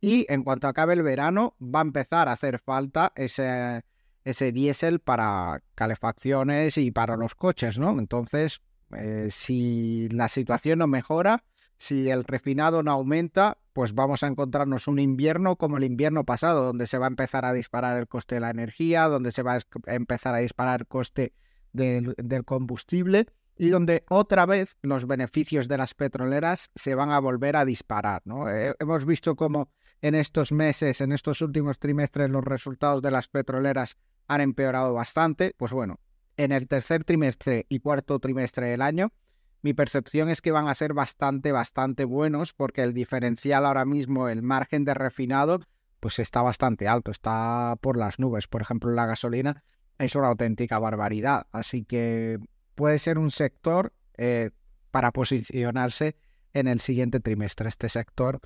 Y 0.00 0.26
en 0.28 0.44
cuanto 0.44 0.68
acabe 0.68 0.92
el 0.92 1.02
verano, 1.02 1.56
va 1.60 1.80
a 1.80 1.82
empezar 1.82 2.28
a 2.28 2.32
hacer 2.32 2.58
falta 2.58 3.12
ese, 3.16 3.82
ese 4.24 4.52
diésel 4.52 5.00
para 5.00 5.62
calefacciones 5.74 6.76
y 6.78 6.90
para 6.90 7.16
los 7.16 7.34
coches, 7.34 7.78
¿no? 7.78 7.98
Entonces, 7.98 8.60
eh, 8.96 9.28
si 9.30 10.08
la 10.10 10.28
situación 10.28 10.78
no 10.78 10.86
mejora, 10.86 11.44
si 11.78 12.08
el 12.08 12.24
refinado 12.24 12.82
no 12.82 12.90
aumenta, 12.90 13.58
pues 13.72 13.94
vamos 13.94 14.22
a 14.22 14.28
encontrarnos 14.28 14.88
un 14.88 14.98
invierno 14.98 15.56
como 15.56 15.76
el 15.76 15.84
invierno 15.84 16.24
pasado, 16.24 16.64
donde 16.64 16.86
se 16.86 16.98
va 16.98 17.06
a 17.06 17.08
empezar 17.08 17.44
a 17.44 17.52
disparar 17.52 17.98
el 17.98 18.08
coste 18.08 18.36
de 18.36 18.40
la 18.40 18.50
energía, 18.50 19.08
donde 19.08 19.32
se 19.32 19.42
va 19.42 19.54
a 19.54 19.94
empezar 19.94 20.34
a 20.34 20.38
disparar 20.38 20.80
el 20.80 20.86
coste 20.86 21.34
del, 21.72 22.14
combustible 22.44 23.26
y 23.58 23.68
donde 23.68 24.04
otra 24.08 24.46
vez 24.46 24.78
los 24.82 25.06
beneficios 25.06 25.68
de 25.68 25.78
las 25.78 25.94
petroleras 25.94 26.70
se 26.74 26.94
van 26.94 27.10
a 27.10 27.18
volver 27.18 27.56
a 27.56 27.64
disparar. 27.64 28.22
Eh, 28.50 28.74
hemos 28.78 29.04
visto 29.04 29.36
cómo 29.36 29.70
en 30.00 30.14
estos 30.14 30.52
meses, 30.52 31.00
en 31.00 31.12
estos 31.12 31.40
últimos 31.42 31.78
trimestres, 31.78 32.30
los 32.30 32.44
resultados 32.44 33.02
de 33.02 33.10
las 33.10 33.28
petroleras 33.28 33.96
han 34.28 34.40
empeorado 34.40 34.94
bastante. 34.94 35.54
Pues 35.56 35.72
bueno, 35.72 36.00
en 36.36 36.52
el 36.52 36.68
tercer 36.68 37.04
trimestre 37.04 37.66
y 37.68 37.80
cuarto 37.80 38.18
trimestre 38.18 38.68
del 38.68 38.82
año, 38.82 39.12
mi 39.62 39.74
percepción 39.74 40.28
es 40.28 40.40
que 40.40 40.52
van 40.52 40.68
a 40.68 40.74
ser 40.74 40.92
bastante, 40.92 41.50
bastante 41.50 42.04
buenos 42.04 42.52
porque 42.52 42.82
el 42.82 42.94
diferencial 42.94 43.66
ahora 43.66 43.84
mismo, 43.84 44.28
el 44.28 44.42
margen 44.42 44.84
de 44.84 44.94
refinado, 44.94 45.60
pues 46.00 46.18
está 46.18 46.42
bastante 46.42 46.86
alto, 46.86 47.10
está 47.10 47.76
por 47.80 47.96
las 47.96 48.18
nubes. 48.18 48.46
Por 48.46 48.62
ejemplo, 48.62 48.92
la 48.92 49.06
gasolina 49.06 49.64
es 49.98 50.14
una 50.14 50.28
auténtica 50.28 50.78
barbaridad. 50.78 51.46
Así 51.52 51.84
que 51.84 52.38
puede 52.74 52.98
ser 52.98 53.18
un 53.18 53.30
sector 53.30 53.92
eh, 54.16 54.50
para 54.90 55.10
posicionarse 55.10 56.16
en 56.52 56.68
el 56.68 56.78
siguiente 56.78 57.20
trimestre, 57.20 57.68
este 57.68 57.88
sector 57.88 58.40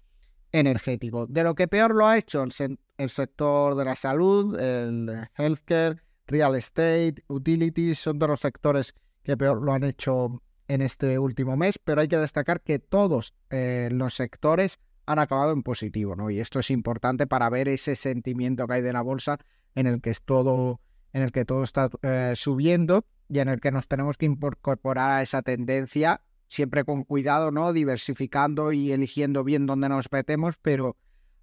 energético. 0.53 1.27
De 1.27 1.45
lo 1.45 1.55
que 1.55 1.69
peor 1.69 1.95
lo 1.95 2.07
ha 2.07 2.17
hecho 2.17 2.43
el, 2.43 2.79
el 2.97 3.09
sector 3.11 3.75
de 3.75 3.85
la 3.85 3.97
salud, 3.97 4.59
el 4.59 5.29
healthcare, 5.37 6.01
real 6.31 6.55
estate, 6.57 7.17
utilities, 7.29 7.99
son 7.99 8.19
de 8.19 8.29
los 8.29 8.41
sectores 8.41 8.95
que 9.23 9.37
peor 9.37 9.63
lo 9.63 9.73
han 9.73 9.85
hecho 9.85 10.43
en 10.69 10.83
este 10.83 11.19
último 11.19 11.57
mes, 11.57 11.79
pero 11.79 12.01
hay 12.01 12.09
que 12.09 12.17
destacar 12.17 12.61
que 12.61 12.79
todos 12.79 13.35
eh, 13.51 13.89
los 13.93 14.15
sectores 14.15 14.79
han 15.07 15.19
acabado 15.19 15.53
en 15.53 15.63
positivo, 15.63 16.15
¿no? 16.15 16.31
Y 16.31 16.39
esto 16.39 16.61
es 16.61 16.71
importante 16.71 17.27
para 17.27 17.51
ver 17.51 17.69
ese 17.69 17.97
sentimiento 17.97 18.67
que 18.67 18.75
hay 18.75 18.83
de 18.83 18.93
la 18.93 19.03
bolsa 19.03 19.39
en 19.75 19.89
el 19.89 20.01
que 20.01 20.11
es 20.11 20.23
todo, 20.23 20.81
en 21.13 21.23
el 21.23 21.33
que 21.33 21.45
todo 21.45 21.65
está 21.65 21.91
eh, 22.03 22.35
subiendo 22.37 23.05
y 23.29 23.41
en 23.41 23.49
el 23.49 23.61
que 23.61 23.73
nos 23.73 23.89
tenemos 23.89 24.17
que 24.17 24.27
incorporar 24.27 25.11
a 25.11 25.23
esa 25.23 25.43
tendencia, 25.43 26.23
siempre 26.49 26.85
con 26.85 27.03
cuidado, 27.03 27.51
¿no? 27.51 27.73
Diversificando 27.73 28.73
y 28.73 28.93
eligiendo 28.93 29.43
bien 29.43 29.67
dónde 29.67 29.89
nos 29.89 30.13
metemos, 30.13 30.57
pero 30.63 30.97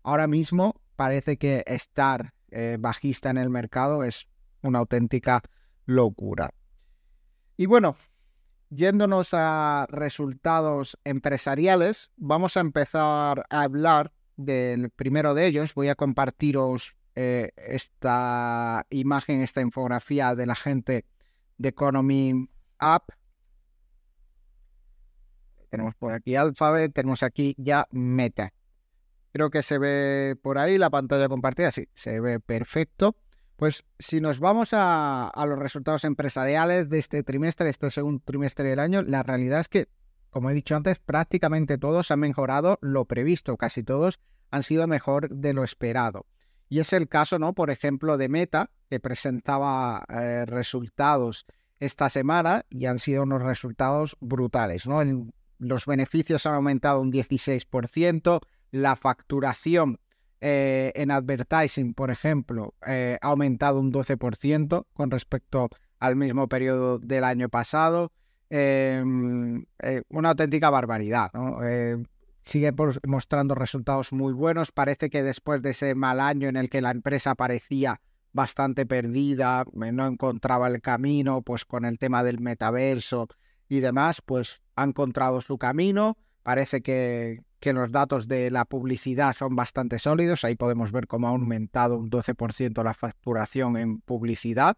ahora 0.03 0.27
mismo 0.27 0.79
parece 0.95 1.37
que 1.37 1.63
estar 1.67 2.33
eh, 2.49 2.77
bajista 2.79 3.29
en 3.29 3.37
el 3.37 3.49
mercado 3.49 4.03
es 4.03 4.27
una 4.61 4.79
auténtica 4.79 5.41
locura. 5.85 6.53
Y 7.55 7.65
bueno, 7.65 7.95
Yéndonos 8.69 9.29
a 9.31 9.87
resultados 9.89 10.97
empresariales, 11.05 12.11
vamos 12.17 12.57
a 12.57 12.59
empezar 12.59 13.45
a 13.49 13.61
hablar 13.61 14.11
del 14.35 14.89
primero 14.89 15.33
de 15.33 15.45
ellos. 15.47 15.73
Voy 15.73 15.87
a 15.87 15.95
compartiros 15.95 16.97
eh, 17.15 17.51
esta 17.55 18.85
imagen, 18.89 19.41
esta 19.41 19.61
infografía 19.61 20.35
de 20.35 20.45
la 20.45 20.55
gente 20.55 21.05
de 21.57 21.69
Economy 21.69 22.49
App. 22.77 23.09
Tenemos 25.69 25.95
por 25.95 26.11
aquí 26.11 26.35
Alphabet, 26.35 26.93
tenemos 26.93 27.23
aquí 27.23 27.55
ya 27.57 27.87
Meta. 27.91 28.53
Creo 29.31 29.49
que 29.49 29.63
se 29.63 29.77
ve 29.77 30.35
por 30.41 30.57
ahí 30.57 30.77
la 30.77 30.89
pantalla 30.89 31.29
compartida, 31.29 31.71
sí, 31.71 31.87
se 31.93 32.19
ve 32.19 32.41
perfecto. 32.41 33.15
Pues 33.57 33.83
si 33.97 34.21
nos 34.21 34.39
vamos 34.39 34.69
a, 34.71 35.31
los 35.47 35.57
resultados 35.57 36.03
empresariales 36.03 36.89
de 36.89 36.99
este 36.99 37.23
trimestre, 37.23 37.69
este 37.69 37.89
segundo 37.89 38.21
trimestre 38.23 38.69
del 38.69 38.79
año, 38.79 39.01
la 39.01 39.23
realidad 39.23 39.61
es 39.61 39.67
que, 39.67 39.89
como 40.29 40.51
he 40.51 40.53
dicho 40.53 40.75
antes, 40.75 40.99
prácticamente 40.99 41.79
todos 41.79 42.11
han 42.11 42.19
mejorado 42.19 42.77
lo 42.81 43.05
previsto, 43.05 43.57
casi 43.57 43.81
todos 43.81 44.19
han 44.51 44.61
sido 44.61 44.85
mejor 44.85 45.29
de 45.31 45.53
lo 45.53 45.63
esperado. 45.63 46.27
Y 46.69 46.79
es 46.79 46.93
el 46.93 47.09
caso, 47.09 47.39
¿no? 47.39 47.53
Por 47.53 47.71
ejemplo, 47.71 48.17
de 48.17 48.29
Meta, 48.29 48.69
que 48.91 48.99
presentaba 48.99 50.05
eh, 50.07 50.45
resultados 50.45 51.47
esta 51.79 52.11
semana 52.11 52.63
y 52.69 52.85
han 52.85 52.99
sido 52.99 53.23
unos 53.23 53.41
resultados 53.41 54.17
brutales, 54.19 54.87
¿no? 54.87 55.01
los 55.59 55.87
beneficios 55.87 56.45
han 56.45 56.53
aumentado 56.53 57.01
un 57.01 57.11
16%, 57.11 58.39
la 58.69 58.95
facturación 58.95 59.99
eh, 60.39 60.91
en 60.95 61.11
advertising, 61.11 61.93
por 61.93 62.11
ejemplo, 62.11 62.75
eh, 62.85 63.17
ha 63.21 63.27
aumentado 63.27 63.79
un 63.79 63.91
12% 63.91 64.85
con 64.93 65.11
respecto 65.11 65.69
al 65.99 66.15
mismo 66.15 66.47
periodo 66.47 66.99
del 66.99 67.23
año 67.23 67.49
pasado. 67.49 68.11
Eh, 68.49 69.03
una 70.09 70.29
auténtica 70.29 70.69
barbaridad. 70.69 71.31
sigue 72.43 72.73
mostrando 73.05 73.55
resultados 73.55 74.13
muy 74.13 74.33
buenos. 74.33 74.71
Parece 74.71 75.09
que 75.09 75.23
después 75.23 75.61
de 75.61 75.71
ese 75.71 75.95
mal 75.95 76.19
año 76.19 76.47
en 76.47 76.55
el 76.55 76.69
que 76.69 76.81
la 76.81 76.91
empresa 76.91 77.35
parecía 77.35 77.99
bastante 78.31 78.85
perdida, 78.85 79.65
no 79.73 80.05
encontraba 80.05 80.67
el 80.67 80.81
camino, 80.81 81.41
pues 81.41 81.65
con 81.65 81.83
el 81.83 81.97
tema 81.97 82.23
del 82.23 82.39
metaverso 82.39 83.27
y 83.67 83.79
demás, 83.79 84.21
pues 84.21 84.61
ha 84.75 84.83
encontrado 84.83 85.41
su 85.41 85.57
camino. 85.57 86.17
Parece 86.43 86.81
que, 86.81 87.41
que 87.59 87.73
los 87.73 87.91
datos 87.91 88.27
de 88.27 88.51
la 88.51 88.65
publicidad 88.65 89.33
son 89.33 89.55
bastante 89.55 89.99
sólidos. 89.99 90.43
Ahí 90.43 90.55
podemos 90.55 90.91
ver 90.91 91.07
cómo 91.07 91.27
ha 91.27 91.31
aumentado 91.31 91.97
un 91.97 92.09
12% 92.09 92.83
la 92.83 92.93
facturación 92.93 93.77
en 93.77 93.99
publicidad 94.01 94.77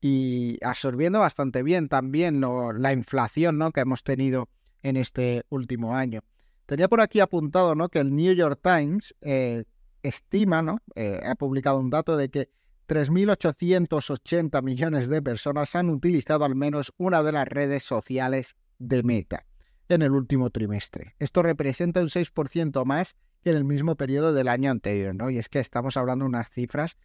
y 0.00 0.58
absorbiendo 0.62 1.20
bastante 1.20 1.62
bien 1.62 1.88
también 1.88 2.40
la 2.40 2.92
inflación 2.92 3.58
¿no? 3.58 3.72
que 3.72 3.80
hemos 3.80 4.02
tenido 4.02 4.48
en 4.82 4.96
este 4.96 5.44
último 5.48 5.94
año. 5.94 6.20
Tenía 6.66 6.88
por 6.88 7.00
aquí 7.00 7.20
apuntado 7.20 7.74
¿no? 7.74 7.88
que 7.88 8.00
el 8.00 8.14
New 8.14 8.34
York 8.34 8.60
Times 8.62 9.14
eh, 9.20 9.64
estima, 10.02 10.62
¿no? 10.62 10.80
Eh, 10.94 11.20
ha 11.24 11.36
publicado 11.36 11.78
un 11.78 11.90
dato 11.90 12.16
de 12.16 12.28
que 12.28 12.50
3.880 12.88 14.62
millones 14.62 15.08
de 15.08 15.22
personas 15.22 15.74
han 15.74 15.90
utilizado 15.90 16.44
al 16.44 16.54
menos 16.54 16.92
una 16.98 17.22
de 17.22 17.32
las 17.32 17.48
redes 17.48 17.84
sociales 17.84 18.56
de 18.78 19.02
Meta 19.02 19.46
en 19.88 20.02
el 20.02 20.12
último 20.12 20.50
trimestre. 20.50 21.14
Esto 21.18 21.42
representa 21.42 22.00
un 22.00 22.08
6% 22.08 22.84
más 22.84 23.14
que 23.42 23.50
en 23.50 23.56
el 23.56 23.64
mismo 23.64 23.96
periodo 23.96 24.32
del 24.32 24.48
año 24.48 24.70
anterior, 24.70 25.14
¿no? 25.14 25.30
Y 25.30 25.38
es 25.38 25.48
que 25.48 25.60
estamos 25.60 25.96
hablando 25.96 26.24
de 26.24 26.30
unas 26.30 26.50
cifras 26.50 26.96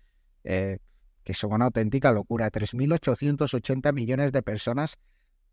eh, 0.43 0.79
que 1.23 1.33
son 1.33 1.53
una 1.53 1.65
auténtica 1.65 2.11
locura, 2.11 2.51
3.880 2.51 3.93
millones 3.93 4.31
de 4.31 4.41
personas 4.41 4.97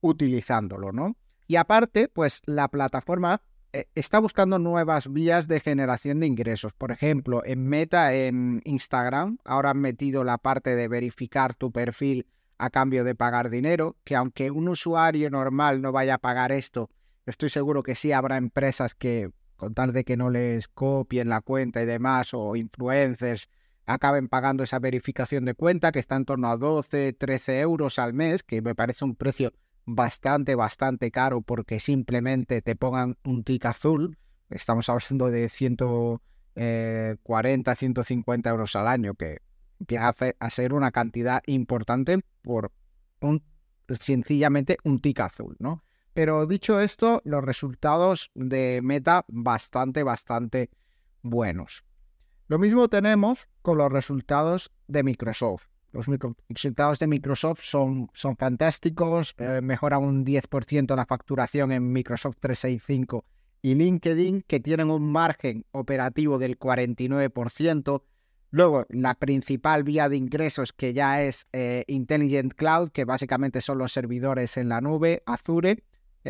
utilizándolo, 0.00 0.92
¿no? 0.92 1.16
Y 1.46 1.56
aparte, 1.56 2.08
pues 2.08 2.40
la 2.46 2.68
plataforma 2.68 3.42
eh, 3.72 3.86
está 3.94 4.18
buscando 4.18 4.58
nuevas 4.58 5.12
vías 5.12 5.46
de 5.46 5.60
generación 5.60 6.20
de 6.20 6.26
ingresos. 6.26 6.72
Por 6.72 6.90
ejemplo, 6.90 7.42
en 7.44 7.66
Meta, 7.66 8.14
en 8.14 8.62
Instagram, 8.64 9.38
ahora 9.44 9.70
han 9.70 9.80
metido 9.80 10.24
la 10.24 10.38
parte 10.38 10.74
de 10.74 10.88
verificar 10.88 11.54
tu 11.54 11.70
perfil 11.70 12.26
a 12.56 12.70
cambio 12.70 13.04
de 13.04 13.14
pagar 13.14 13.50
dinero, 13.50 13.96
que 14.04 14.16
aunque 14.16 14.50
un 14.50 14.68
usuario 14.68 15.30
normal 15.30 15.80
no 15.80 15.92
vaya 15.92 16.14
a 16.14 16.18
pagar 16.18 16.50
esto, 16.50 16.90
Estoy 17.28 17.50
seguro 17.50 17.82
que 17.82 17.94
sí 17.94 18.12
habrá 18.12 18.38
empresas 18.38 18.94
que, 18.94 19.30
con 19.56 19.74
tal 19.74 19.92
de 19.92 20.04
que 20.04 20.16
no 20.16 20.30
les 20.30 20.66
copien 20.66 21.28
la 21.28 21.42
cuenta 21.42 21.82
y 21.82 21.86
demás, 21.86 22.32
o 22.32 22.56
influencers, 22.56 23.50
acaben 23.84 24.28
pagando 24.28 24.62
esa 24.62 24.78
verificación 24.78 25.44
de 25.44 25.52
cuenta, 25.52 25.92
que 25.92 25.98
está 25.98 26.16
en 26.16 26.24
torno 26.24 26.48
a 26.48 26.56
12, 26.56 27.12
13 27.12 27.60
euros 27.60 27.98
al 27.98 28.14
mes, 28.14 28.42
que 28.42 28.62
me 28.62 28.74
parece 28.74 29.04
un 29.04 29.14
precio 29.14 29.52
bastante, 29.84 30.54
bastante 30.54 31.10
caro 31.10 31.42
porque 31.42 31.80
simplemente 31.80 32.62
te 32.62 32.76
pongan 32.76 33.18
un 33.24 33.44
tic 33.44 33.66
azul. 33.66 34.16
Estamos 34.48 34.88
hablando 34.88 35.30
de 35.30 35.50
140, 35.50 37.74
150 37.74 38.48
euros 38.48 38.74
al 38.74 38.88
año, 38.88 39.12
que 39.12 39.42
empieza 39.78 40.14
a 40.38 40.48
ser 40.48 40.72
una 40.72 40.92
cantidad 40.92 41.42
importante 41.44 42.20
por 42.40 42.72
un 43.20 43.42
sencillamente 43.90 44.78
un 44.82 45.00
tic 45.00 45.20
azul, 45.20 45.54
¿no? 45.58 45.84
Pero 46.18 46.46
dicho 46.46 46.80
esto, 46.80 47.22
los 47.24 47.44
resultados 47.44 48.32
de 48.34 48.80
Meta 48.82 49.24
bastante, 49.28 50.02
bastante 50.02 50.68
buenos. 51.22 51.84
Lo 52.48 52.58
mismo 52.58 52.88
tenemos 52.88 53.48
con 53.62 53.78
los 53.78 53.92
resultados 53.92 54.72
de 54.88 55.04
Microsoft. 55.04 55.66
Los 55.92 56.06
resultados 56.48 56.98
de 56.98 57.06
Microsoft 57.06 57.60
son, 57.62 58.10
son 58.14 58.36
fantásticos, 58.36 59.36
eh, 59.38 59.60
mejoran 59.62 60.02
un 60.02 60.26
10% 60.26 60.96
la 60.96 61.06
facturación 61.06 61.70
en 61.70 61.92
Microsoft 61.92 62.38
365 62.40 63.24
y 63.62 63.76
LinkedIn, 63.76 64.42
que 64.42 64.58
tienen 64.58 64.90
un 64.90 65.12
margen 65.12 65.66
operativo 65.70 66.40
del 66.40 66.58
49%. 66.58 68.02
Luego, 68.50 68.86
la 68.88 69.14
principal 69.14 69.84
vía 69.84 70.08
de 70.08 70.16
ingresos 70.16 70.72
que 70.72 70.92
ya 70.92 71.22
es 71.22 71.46
eh, 71.52 71.84
Intelligent 71.86 72.54
Cloud, 72.54 72.90
que 72.90 73.04
básicamente 73.04 73.60
son 73.60 73.78
los 73.78 73.92
servidores 73.92 74.56
en 74.56 74.68
la 74.68 74.80
nube, 74.80 75.22
Azure. 75.24 75.84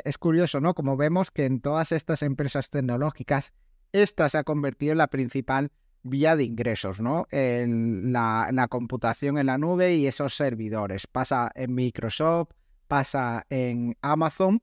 Es 0.04 0.18
curioso, 0.18 0.60
¿no? 0.60 0.74
Como 0.74 0.96
vemos 0.96 1.30
que 1.30 1.44
en 1.46 1.60
todas 1.60 1.92
estas 1.92 2.22
empresas 2.22 2.70
tecnológicas, 2.70 3.52
esta 3.92 4.28
se 4.28 4.38
ha 4.38 4.44
convertido 4.44 4.92
en 4.92 4.98
la 4.98 5.08
principal 5.08 5.72
vía 6.02 6.36
de 6.36 6.44
ingresos, 6.44 7.00
¿no? 7.00 7.26
la, 7.30 8.48
la, 8.52 8.68
computación 8.68 9.38
en 9.38 9.46
la 9.46 9.58
nube 9.58 9.94
y 9.96 10.06
esos 10.06 10.34
servidores. 10.34 11.06
Pasa 11.06 11.50
en 11.54 11.74
Microsoft, 11.74 12.50
pasa 12.86 13.46
en 13.50 13.96
Amazon 14.00 14.62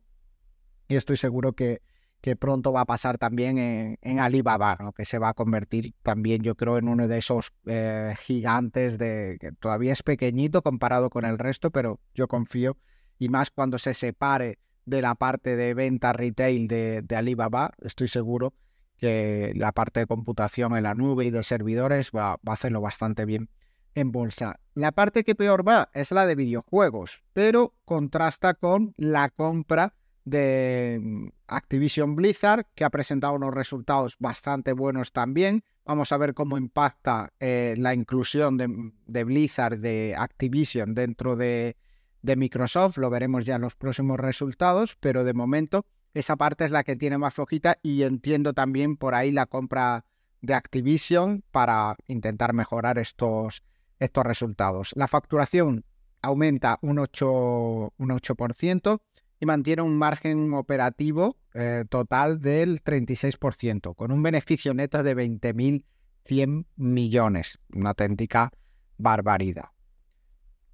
y 0.87 0.95
estoy 0.95 1.17
seguro 1.17 1.53
que, 1.53 1.81
que 2.21 2.35
pronto 2.35 2.71
va 2.73 2.81
a 2.81 2.85
pasar 2.85 3.17
también 3.17 3.97
en, 4.01 4.19
Alibaba, 4.19 4.77
¿no? 4.79 4.93
que 4.93 5.05
se 5.05 5.19
va 5.19 5.29
a 5.29 5.33
convertir 5.33 5.93
también, 6.01 6.41
yo 6.41 6.55
creo, 6.55 6.77
en 6.77 6.87
uno 6.87 7.07
de 7.07 7.19
esos 7.19 7.53
eh, 7.65 8.15
gigantes 8.19 8.97
de 8.97 9.37
que 9.39 9.51
todavía 9.51 9.93
es 9.93 10.03
pequeñito 10.03 10.61
comparado 10.61 11.09
con 11.09 11.25
el 11.25 11.37
resto, 11.37 11.71
pero 11.71 11.99
yo 12.13 12.27
confío 12.27 12.77
y 13.19 13.29
más 13.29 13.51
cuando 13.51 13.77
se 13.77 13.93
separe 13.93 14.57
de 14.85 15.01
la 15.01 15.15
parte 15.15 15.55
de 15.55 15.73
venta 15.73 16.13
retail 16.13 16.67
de, 16.67 17.01
de 17.01 17.15
Alibaba, 17.15 17.73
estoy 17.81 18.07
seguro 18.07 18.53
que 18.97 19.51
la 19.55 19.71
parte 19.71 20.01
de 20.01 20.07
computación 20.07 20.75
en 20.75 20.83
la 20.83 20.93
nube 20.93 21.25
y 21.25 21.31
de 21.31 21.43
servidores 21.43 22.11
va, 22.15 22.37
va 22.47 22.51
a 22.51 22.53
hacerlo 22.53 22.81
bastante 22.81 23.25
bien 23.25 23.49
en 23.93 24.11
bolsa. 24.11 24.59
La 24.73 24.91
parte 24.91 25.23
que 25.23 25.35
peor 25.35 25.67
va 25.67 25.89
es 25.93 26.11
la 26.11 26.25
de 26.25 26.35
videojuegos, 26.35 27.23
pero 27.33 27.73
contrasta 27.85 28.53
con 28.53 28.93
la 28.97 29.29
compra 29.29 29.95
de 30.25 30.99
mm, 31.01 31.27
Activision 31.47 32.15
Blizzard, 32.15 32.67
que 32.75 32.83
ha 32.83 32.89
presentado 32.89 33.33
unos 33.33 33.53
resultados 33.53 34.17
bastante 34.19 34.73
buenos 34.73 35.13
también. 35.13 35.63
Vamos 35.85 36.11
a 36.11 36.17
ver 36.17 36.33
cómo 36.33 36.57
impacta 36.57 37.31
eh, 37.39 37.75
la 37.77 37.93
inclusión 37.93 38.57
de, 38.57 38.91
de, 39.05 39.23
Blizzard, 39.23 39.77
de 39.79 40.15
Activision 40.17 40.95
dentro 40.95 41.35
de, 41.35 41.77
de 42.25 42.35
Microsoft. 42.35 42.97
Lo 42.97 43.09
veremos 43.09 43.45
ya 43.45 43.55
en 43.55 43.61
los 43.61 43.75
próximos 43.75 44.19
resultados, 44.19 44.97
pero 44.99 45.23
de 45.23 45.33
momento 45.33 45.85
esa 46.13 46.35
parte 46.35 46.65
es 46.65 46.71
la 46.71 46.83
que 46.83 46.95
tiene 46.95 47.17
más 47.17 47.33
flojita 47.33 47.77
y 47.83 48.03
entiendo 48.03 48.53
también 48.53 48.97
por 48.97 49.15
ahí 49.15 49.31
la 49.31 49.45
compra 49.45 50.05
de 50.41 50.53
Activision 50.53 51.43
para 51.51 51.95
intentar 52.07 52.53
mejorar 52.53 52.97
estos, 52.97 53.63
estos 53.99 54.25
resultados. 54.25 54.91
La 54.95 55.07
facturación 55.07 55.85
aumenta 56.21 56.79
un 56.81 56.97
8%, 56.97 57.93
un 57.97 58.09
8% 58.09 58.99
y 59.39 59.45
mantiene 59.45 59.81
un 59.81 59.97
margen 59.97 60.53
operativo 60.53 61.37
eh, 61.53 61.85
total 61.89 62.39
del 62.41 62.83
36%, 62.83 63.95
con 63.95 64.11
un 64.11 64.23
beneficio 64.23 64.73
neto 64.73 65.03
de 65.03 65.15
20.100 65.15 66.65
millones. 66.77 67.59
Una 67.73 67.89
auténtica 67.89 68.51
barbaridad. 68.97 69.69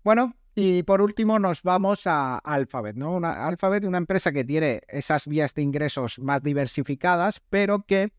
Bueno, 0.03 0.36
y 0.55 0.84
por 0.84 1.01
último 1.01 1.39
nos 1.39 1.63
vamos 1.63 2.08
a 2.08 2.38
Alphabet, 2.38 2.96
¿no? 2.96 3.13
Una, 3.13 3.48
Alphabet, 3.48 3.86
una 3.86 3.98
empresa 3.98 4.31
que 4.31 4.43
tiene 4.43 4.81
esas 4.88 5.27
vías 5.27 5.53
de 5.53 5.62
ingresos 5.62 6.20
más 6.20 6.43
diversificadas, 6.43 7.41
pero 7.50 7.86
que 7.86 8.12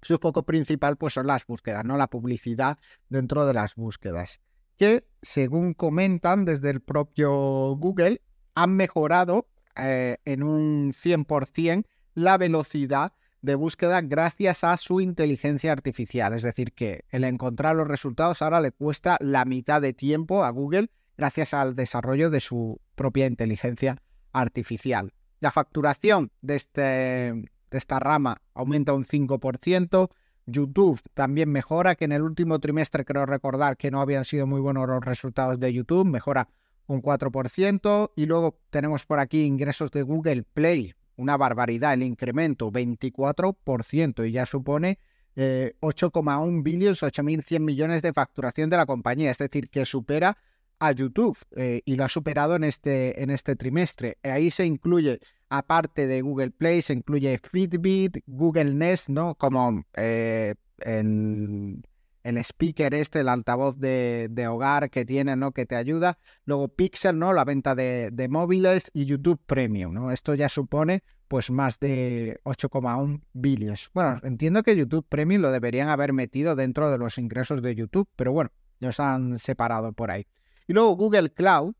su 0.00 0.18
foco 0.18 0.44
principal 0.44 0.96
pues 0.96 1.14
son 1.14 1.26
las 1.26 1.46
búsquedas, 1.46 1.84
¿no? 1.84 1.96
La 1.96 2.08
publicidad 2.08 2.78
dentro 3.08 3.46
de 3.46 3.54
las 3.54 3.74
búsquedas. 3.74 4.40
Que 4.76 5.06
según 5.20 5.74
comentan 5.74 6.44
desde 6.44 6.70
el 6.70 6.80
propio 6.80 7.30
Google, 7.76 8.22
han 8.54 8.74
mejorado 8.74 9.48
eh, 9.76 10.16
en 10.24 10.42
un 10.42 10.92
100% 10.92 11.86
la 12.14 12.38
velocidad 12.38 13.12
de 13.42 13.54
búsqueda 13.54 14.00
gracias 14.00 14.64
a 14.64 14.76
su 14.78 15.00
inteligencia 15.00 15.72
artificial. 15.72 16.32
Es 16.32 16.42
decir, 16.42 16.72
que 16.72 17.04
el 17.10 17.24
encontrar 17.24 17.76
los 17.76 17.86
resultados 17.86 18.40
ahora 18.40 18.60
le 18.60 18.72
cuesta 18.72 19.18
la 19.20 19.44
mitad 19.44 19.82
de 19.82 19.92
tiempo 19.92 20.44
a 20.44 20.50
Google 20.50 20.90
gracias 21.16 21.54
al 21.54 21.74
desarrollo 21.74 22.30
de 22.30 22.40
su 22.40 22.80
propia 22.94 23.26
inteligencia 23.26 24.02
artificial. 24.32 25.12
La 25.40 25.50
facturación 25.50 26.30
de, 26.40 26.56
este, 26.56 26.80
de 26.80 27.44
esta 27.78 27.98
rama 27.98 28.38
aumenta 28.54 28.92
un 28.92 29.04
5%. 29.04 30.10
YouTube 30.48 31.00
también 31.14 31.50
mejora, 31.50 31.96
que 31.96 32.04
en 32.04 32.12
el 32.12 32.22
último 32.22 32.60
trimestre 32.60 33.04
creo 33.04 33.26
recordar 33.26 33.76
que 33.76 33.90
no 33.90 34.00
habían 34.00 34.24
sido 34.24 34.46
muy 34.46 34.60
buenos 34.60 34.88
los 34.88 35.04
resultados 35.04 35.58
de 35.58 35.72
YouTube, 35.72 36.06
mejora 36.06 36.48
un 36.86 37.02
4%. 37.02 38.12
Y 38.14 38.26
luego 38.26 38.58
tenemos 38.70 39.06
por 39.06 39.18
aquí 39.18 39.42
ingresos 39.42 39.90
de 39.90 40.02
Google 40.02 40.44
Play, 40.44 40.94
una 41.16 41.36
barbaridad, 41.36 41.94
el 41.94 42.04
incremento 42.04 42.70
24% 42.70 44.28
y 44.28 44.32
ya 44.32 44.46
supone 44.46 45.00
8,1 45.36 46.62
billones, 46.62 47.02
8.100 47.02 47.60
millones 47.60 48.02
de 48.02 48.12
facturación 48.12 48.70
de 48.70 48.76
la 48.76 48.86
compañía, 48.86 49.30
es 49.30 49.38
decir, 49.38 49.68
que 49.68 49.84
supera 49.84 50.38
a 50.78 50.92
YouTube 50.92 51.38
eh, 51.56 51.82
y 51.84 51.96
lo 51.96 52.04
ha 52.04 52.08
superado 52.08 52.54
en 52.56 52.64
este, 52.64 53.22
en 53.22 53.30
este 53.30 53.56
trimestre. 53.56 54.18
Ahí 54.22 54.50
se 54.50 54.66
incluye, 54.66 55.20
aparte 55.48 56.06
de 56.06 56.22
Google 56.22 56.50
Play, 56.50 56.82
se 56.82 56.92
incluye 56.92 57.38
Fitbit, 57.38 58.18
Google 58.26 58.74
Nest, 58.74 59.08
¿no? 59.08 59.34
Como 59.34 59.84
eh, 59.94 60.54
el 60.78 61.82
el 62.26 62.38
speaker 62.38 62.92
este, 62.92 63.20
el 63.20 63.28
altavoz 63.28 63.78
de, 63.78 64.48
hogar 64.50 64.90
que 64.90 65.04
tiene, 65.04 65.36
¿no? 65.36 65.52
Que 65.52 65.64
te 65.64 65.76
ayuda. 65.76 66.18
Luego 66.44 66.66
Pixel, 66.66 67.20
¿no? 67.20 67.32
La 67.32 67.44
venta 67.44 67.76
de, 67.76 68.26
móviles 68.28 68.90
y 68.92 69.04
YouTube 69.04 69.40
Premium, 69.46 69.94
¿no? 69.94 70.10
Esto 70.10 70.34
ya 70.34 70.48
supone 70.48 71.04
pues 71.28 71.50
más 71.50 71.78
de 71.78 72.40
8,1 72.42 73.20
billones. 73.32 73.90
Bueno, 73.94 74.18
entiendo 74.24 74.64
que 74.64 74.76
YouTube 74.76 75.06
Premium 75.08 75.42
lo 75.42 75.52
deberían 75.52 75.88
haber 75.88 76.12
metido 76.12 76.56
dentro 76.56 76.90
de 76.90 76.98
los 76.98 77.16
ingresos 77.18 77.62
de 77.62 77.76
YouTube, 77.76 78.08
pero 78.16 78.32
bueno, 78.32 78.50
los 78.80 78.98
han 78.98 79.38
separado 79.38 79.92
por 79.92 80.10
ahí. 80.10 80.26
Y 80.66 80.72
luego 80.72 80.96
Google 80.96 81.30
Cloud, 81.30 81.74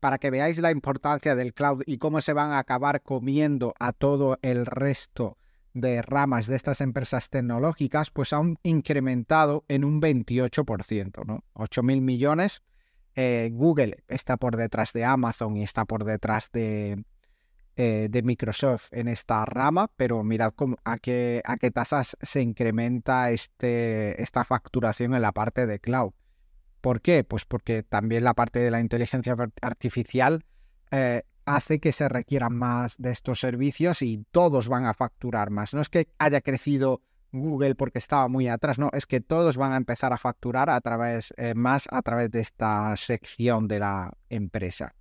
para 0.00 0.18
que 0.18 0.30
veáis 0.30 0.58
la 0.58 0.72
importancia 0.72 1.36
del 1.36 1.54
cloud 1.54 1.82
y 1.86 1.98
cómo 1.98 2.20
se 2.20 2.32
van 2.32 2.50
a 2.50 2.58
acabar 2.58 3.02
comiendo 3.02 3.74
a 3.78 3.92
todo 3.92 4.38
el 4.42 4.66
resto 4.66 5.38
de 5.74 6.02
ramas 6.02 6.48
de 6.48 6.56
estas 6.56 6.80
empresas 6.80 7.30
tecnológicas, 7.30 8.10
pues 8.10 8.32
han 8.32 8.58
incrementado 8.62 9.64
en 9.68 9.84
un 9.84 10.02
28%, 10.02 11.24
¿no? 11.24 11.44
8 11.54 11.82
mil 11.82 12.02
millones. 12.02 12.62
Eh, 13.14 13.50
Google 13.52 14.02
está 14.08 14.36
por 14.36 14.56
detrás 14.56 14.92
de 14.92 15.04
Amazon 15.04 15.56
y 15.56 15.62
está 15.62 15.84
por 15.84 16.04
detrás 16.04 16.50
de, 16.52 17.04
eh, 17.76 18.08
de 18.10 18.22
Microsoft 18.22 18.88
en 18.90 19.08
esta 19.08 19.44
rama, 19.44 19.90
pero 19.96 20.22
mirad 20.22 20.52
cómo, 20.54 20.76
a, 20.84 20.98
qué, 20.98 21.42
a 21.44 21.56
qué 21.56 21.70
tasas 21.70 22.16
se 22.20 22.42
incrementa 22.42 23.30
este, 23.30 24.20
esta 24.20 24.44
facturación 24.44 25.14
en 25.14 25.22
la 25.22 25.32
parte 25.32 25.66
de 25.66 25.78
cloud. 25.78 26.12
¿Por 26.82 27.00
qué? 27.00 27.22
Pues 27.22 27.44
porque 27.44 27.84
también 27.84 28.24
la 28.24 28.34
parte 28.34 28.58
de 28.58 28.72
la 28.72 28.80
inteligencia 28.80 29.36
artificial 29.62 30.44
eh, 30.90 31.22
hace 31.46 31.78
que 31.78 31.92
se 31.92 32.08
requieran 32.08 32.56
más 32.56 32.96
de 32.98 33.12
estos 33.12 33.38
servicios 33.38 34.02
y 34.02 34.26
todos 34.32 34.68
van 34.68 34.86
a 34.86 34.92
facturar 34.92 35.50
más. 35.50 35.74
No 35.74 35.80
es 35.80 35.88
que 35.88 36.08
haya 36.18 36.40
crecido 36.40 37.00
Google 37.30 37.76
porque 37.76 38.00
estaba 38.00 38.26
muy 38.26 38.48
atrás, 38.48 38.80
no, 38.80 38.90
es 38.92 39.06
que 39.06 39.20
todos 39.20 39.56
van 39.56 39.72
a 39.72 39.76
empezar 39.76 40.12
a 40.12 40.18
facturar 40.18 40.68
a 40.68 40.80
través 40.80 41.32
eh, 41.36 41.54
más 41.54 41.88
a 41.90 42.02
través 42.02 42.32
de 42.32 42.40
esta 42.40 42.94
sección 42.96 43.68
de 43.68 43.78
la 43.78 44.12
empresa. 44.28 44.94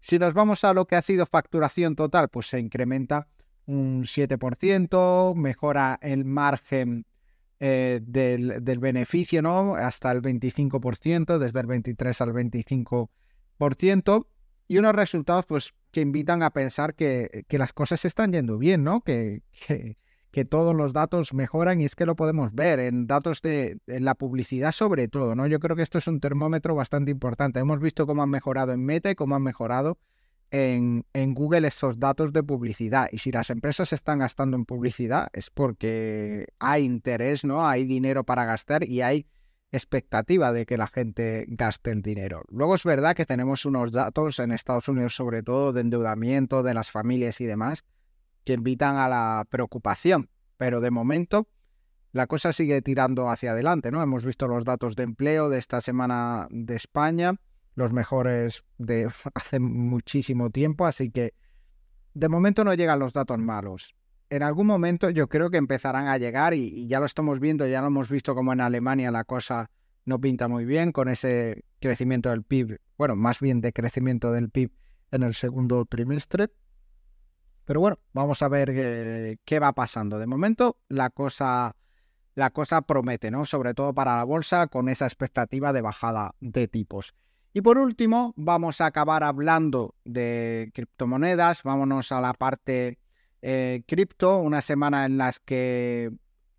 Si 0.00 0.18
nos 0.18 0.32
vamos 0.32 0.64
a 0.64 0.72
lo 0.72 0.86
que 0.86 0.96
ha 0.96 1.02
sido 1.02 1.26
facturación 1.26 1.94
total, 1.94 2.30
pues 2.30 2.46
se 2.46 2.58
incrementa 2.58 3.28
un 3.66 4.04
7%, 4.04 5.34
mejora 5.36 5.98
el 6.00 6.24
margen 6.24 7.04
eh, 7.64 8.00
del, 8.02 8.64
del, 8.64 8.80
beneficio, 8.80 9.40
¿no? 9.40 9.76
Hasta 9.76 10.10
el 10.10 10.20
25%, 10.20 11.38
desde 11.38 11.60
el 11.60 11.66
23 11.66 12.20
al 12.20 12.30
25% 12.30 14.26
y 14.66 14.78
unos 14.78 14.92
resultados 14.96 15.46
pues 15.46 15.72
que 15.92 16.00
invitan 16.00 16.42
a 16.42 16.50
pensar 16.50 16.96
que, 16.96 17.44
que 17.46 17.58
las 17.58 17.72
cosas 17.72 18.00
se 18.00 18.08
están 18.08 18.32
yendo 18.32 18.58
bien, 18.58 18.82
¿no? 18.82 19.02
Que, 19.02 19.42
que, 19.64 19.96
que, 20.32 20.44
todos 20.44 20.74
los 20.74 20.92
datos 20.92 21.34
mejoran 21.34 21.80
y 21.80 21.84
es 21.84 21.94
que 21.94 22.04
lo 22.04 22.16
podemos 22.16 22.52
ver 22.52 22.80
en 22.80 23.06
datos 23.06 23.40
de 23.42 23.78
en 23.86 24.04
la 24.04 24.16
publicidad 24.16 24.72
sobre 24.72 25.06
todo, 25.06 25.36
¿no? 25.36 25.46
Yo 25.46 25.60
creo 25.60 25.76
que 25.76 25.82
esto 25.82 25.98
es 25.98 26.08
un 26.08 26.18
termómetro 26.18 26.74
bastante 26.74 27.12
importante. 27.12 27.60
Hemos 27.60 27.78
visto 27.78 28.08
cómo 28.08 28.24
han 28.24 28.30
mejorado 28.30 28.72
en 28.72 28.84
Meta 28.84 29.08
y 29.08 29.14
cómo 29.14 29.36
han 29.36 29.42
mejorado 29.44 29.98
en, 30.52 31.06
en 31.14 31.34
Google 31.34 31.66
esos 31.66 31.98
datos 31.98 32.32
de 32.32 32.42
publicidad. 32.42 33.08
Y 33.10 33.18
si 33.18 33.32
las 33.32 33.50
empresas 33.50 33.92
están 33.92 34.20
gastando 34.20 34.56
en 34.56 34.66
publicidad 34.66 35.28
es 35.32 35.50
porque 35.50 36.46
hay 36.60 36.84
interés, 36.84 37.44
¿no? 37.44 37.66
Hay 37.66 37.84
dinero 37.86 38.22
para 38.22 38.44
gastar 38.44 38.84
y 38.84 39.00
hay 39.00 39.26
expectativa 39.72 40.52
de 40.52 40.66
que 40.66 40.76
la 40.76 40.86
gente 40.86 41.46
gaste 41.48 41.90
el 41.90 42.02
dinero. 42.02 42.42
Luego 42.50 42.74
es 42.74 42.84
verdad 42.84 43.16
que 43.16 43.24
tenemos 43.24 43.64
unos 43.64 43.90
datos 43.90 44.38
en 44.38 44.52
Estados 44.52 44.86
Unidos, 44.88 45.16
sobre 45.16 45.42
todo 45.42 45.72
de 45.72 45.80
endeudamiento 45.80 46.62
de 46.62 46.74
las 46.74 46.90
familias 46.90 47.40
y 47.40 47.46
demás, 47.46 47.84
que 48.44 48.52
invitan 48.52 48.98
a 48.98 49.08
la 49.08 49.46
preocupación, 49.48 50.28
pero 50.58 50.82
de 50.82 50.90
momento 50.90 51.48
la 52.12 52.26
cosa 52.26 52.52
sigue 52.52 52.82
tirando 52.82 53.30
hacia 53.30 53.52
adelante, 53.52 53.90
¿no? 53.90 54.02
Hemos 54.02 54.22
visto 54.22 54.46
los 54.46 54.66
datos 54.66 54.96
de 54.96 55.04
empleo 55.04 55.48
de 55.48 55.58
esta 55.58 55.80
semana 55.80 56.46
de 56.50 56.76
España, 56.76 57.36
los 57.74 57.92
mejores 57.92 58.64
de 58.78 59.10
hace 59.34 59.60
muchísimo 59.60 60.50
tiempo, 60.50 60.86
así 60.86 61.10
que 61.10 61.34
de 62.14 62.28
momento 62.28 62.64
no 62.64 62.74
llegan 62.74 62.98
los 62.98 63.12
datos 63.12 63.38
malos. 63.38 63.94
en 64.28 64.42
algún 64.42 64.66
momento 64.66 65.10
yo 65.10 65.28
creo 65.28 65.50
que 65.50 65.58
empezarán 65.58 66.08
a 66.08 66.18
llegar 66.18 66.54
y, 66.54 66.86
ya 66.86 67.00
lo 67.00 67.06
estamos 67.06 67.40
viendo, 67.40 67.66
ya 67.66 67.80
lo 67.80 67.88
hemos 67.88 68.08
visto 68.08 68.34
como 68.34 68.52
en 68.52 68.60
Alemania 68.60 69.10
la 69.10 69.24
cosa 69.24 69.70
no 70.04 70.20
pinta 70.20 70.48
muy 70.48 70.64
bien 70.64 70.92
con 70.92 71.08
ese 71.08 71.64
crecimiento 71.80 72.30
del 72.30 72.42
PIB, 72.42 72.80
bueno, 72.96 73.16
más 73.16 73.40
bien 73.40 73.60
de 73.60 73.72
crecimiento 73.72 74.32
del 74.32 74.50
PIB 74.50 74.72
en 75.10 75.22
el 75.22 75.34
segundo 75.34 75.84
trimestre. 75.84 76.48
Pero 77.64 77.80
bueno, 77.80 77.98
vamos 78.12 78.42
a 78.42 78.48
ver 78.48 78.70
eh, 78.74 79.36
qué 79.44 79.60
va 79.60 79.72
pasando. 79.72 80.18
De 80.18 80.26
momento 80.26 80.78
la 80.88 81.10
cosa, 81.10 81.76
la 82.34 82.50
cosa 82.50 82.82
promete, 82.82 83.30
¿no? 83.30 83.44
Sobre 83.44 83.74
todo 83.74 83.94
para 83.94 84.16
la 84.16 84.24
bolsa 84.24 84.66
con 84.66 84.88
esa 84.88 85.06
expectativa 85.06 85.72
de 85.72 85.80
bajada 85.80 86.34
de 86.40 86.66
tipos. 86.66 87.14
Y 87.54 87.60
por 87.60 87.76
último, 87.76 88.32
vamos 88.36 88.80
a 88.80 88.86
acabar 88.86 89.22
hablando 89.22 89.94
de 90.04 90.70
criptomonedas. 90.74 91.62
Vámonos 91.62 92.10
a 92.10 92.20
la 92.20 92.32
parte 92.32 92.98
eh, 93.42 93.82
cripto, 93.86 94.38
una 94.38 94.62
semana 94.62 95.04
en 95.04 95.18
las 95.18 95.38
que 95.38 96.10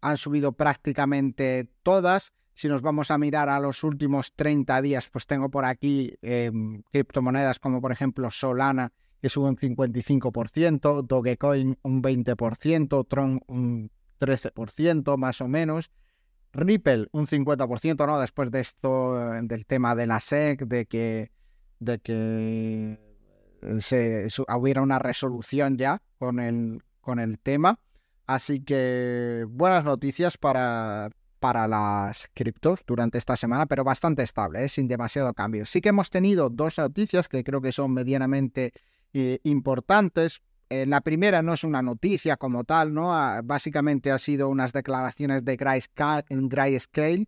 han 0.01 0.17
subido 0.17 0.51
prácticamente 0.51 1.69
todas. 1.82 2.34
Si 2.53 2.67
nos 2.67 2.84
vamos 2.84 3.10
a 3.10 3.17
mirar 3.17 3.49
a 3.49 3.60
los 3.60 3.84
últimos 3.84 4.34
30 4.36 4.82
días, 4.84 5.10
pues 5.12 5.25
tengo 5.25 5.49
por 5.49 5.65
aquí 5.65 6.13
em, 6.21 6.84
criptomonedas 6.91 7.58
como 7.58 7.82
por 7.82 7.91
ejemplo 7.91 8.29
Solana, 8.29 8.91
que 9.19 9.29
sube 9.29 9.49
un 9.49 9.58
55%, 9.58 11.08
Dogecoin 11.08 11.79
un 11.82 12.03
20%, 12.03 13.08
Tron 13.08 13.41
un 13.47 13.89
13% 14.19 15.17
más 15.17 15.41
o 15.41 15.47
menos. 15.47 15.89
Ripple 16.54 17.08
un 17.12 17.26
50%, 17.26 18.06
¿no? 18.06 18.20
Después 18.20 18.52
de 18.52 18.62
esto, 18.62 19.16
del 19.42 19.66
tema 19.66 19.96
de 19.96 20.08
la 20.08 20.20
SEC, 20.20 20.66
de 20.66 20.86
que, 20.86 21.32
de 21.80 22.00
que 22.00 23.00
se, 23.80 24.28
hubiera 24.56 24.82
una 24.82 25.00
resolución 25.00 25.78
ya 25.78 26.02
con 26.20 26.39
el, 26.39 26.84
con 27.02 27.20
el 27.20 27.39
tema. 27.39 27.80
Así 28.26 28.62
que 28.62 29.46
buenas 29.50 29.84
noticias 29.84 30.38
para, 30.38 31.10
para 31.39 31.68
las 31.68 32.30
criptos 32.34 32.82
durante 32.86 33.18
esta 33.18 33.36
semana, 33.36 33.66
pero 33.66 33.84
bastante 33.84 34.24
estable, 34.24 34.63
¿eh? 34.63 34.70
sin 34.70 34.88
demasiado 34.88 35.34
cambio. 35.34 35.66
Sí 35.66 35.82
que 35.82 35.89
hemos 35.89 36.10
tenido 36.10 36.50
dos 36.50 36.78
noticias 36.78 37.28
que 37.28 37.44
creo 37.44 37.62
que 37.62 37.72
son 37.72 37.94
medianamente 37.94 38.74
eh, 39.13 39.39
importantes. 39.44 40.42
La 40.88 41.01
primera 41.01 41.41
no 41.41 41.53
es 41.53 41.63
una 41.63 41.81
noticia 41.81 42.38
como 42.38 42.63
tal, 42.63 42.93
¿no? 42.93 43.13
Ah, 43.13 43.41
básicamente 43.43 44.12
ha 44.12 44.17
sido 44.17 44.49
unas 44.49 44.73
declaraciones 44.73 45.45
de 45.45 45.55
Grayscale, 45.55 47.25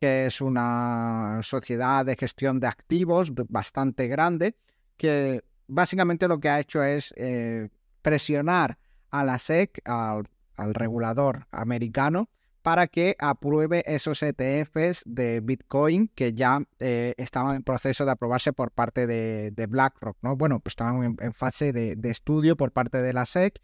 que 0.00 0.26
es 0.26 0.40
una 0.40 1.40
sociedad 1.42 2.04
de 2.04 2.16
gestión 2.16 2.60
de 2.60 2.66
activos 2.66 3.32
bastante 3.48 4.08
grande, 4.08 4.56
que 4.96 5.42
básicamente 5.66 6.28
lo 6.28 6.38
que 6.38 6.48
ha 6.48 6.60
hecho 6.60 6.82
es 6.82 7.12
eh, 7.16 7.68
presionar 8.02 8.78
a 9.10 9.24
la 9.24 9.38
SEC, 9.38 9.80
al, 9.84 10.26
regulador 10.74 11.46
americano, 11.50 12.28
para 12.66 12.88
que 12.88 13.14
apruebe 13.20 13.84
esos 13.86 14.24
ETFs 14.24 15.04
de 15.06 15.38
Bitcoin 15.38 16.08
que 16.16 16.32
ya 16.32 16.64
eh, 16.80 17.14
estaban 17.16 17.54
en 17.54 17.62
proceso 17.62 18.04
de 18.04 18.10
aprobarse 18.10 18.52
por 18.52 18.72
parte 18.72 19.06
de, 19.06 19.66
BlackRock, 19.68 20.18
¿no? 20.20 20.34
Bueno, 20.34 20.58
pues 20.58 20.72
estaban 20.72 21.16
en, 21.20 21.32
fase 21.32 21.72
de, 21.72 21.96
estudio 22.10 22.56
por 22.56 22.72
parte 22.72 23.00
de 23.00 23.12
la 23.12 23.24
SEC 23.24 23.62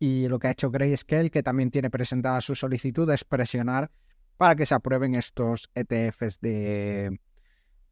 y 0.00 0.26
lo 0.26 0.40
que 0.40 0.48
ha 0.48 0.50
hecho 0.50 0.72
Grayscale, 0.72 1.30
que 1.30 1.44
también 1.44 1.70
tiene 1.70 1.88
presentada 1.88 2.40
su 2.40 2.56
solicitud, 2.56 3.08
es 3.12 3.22
presionar 3.22 3.92
para 4.38 4.56
que 4.56 4.66
se 4.66 4.74
aprueben 4.74 5.14
estos 5.14 5.70
ETFs 5.76 6.40
de, 6.40 7.20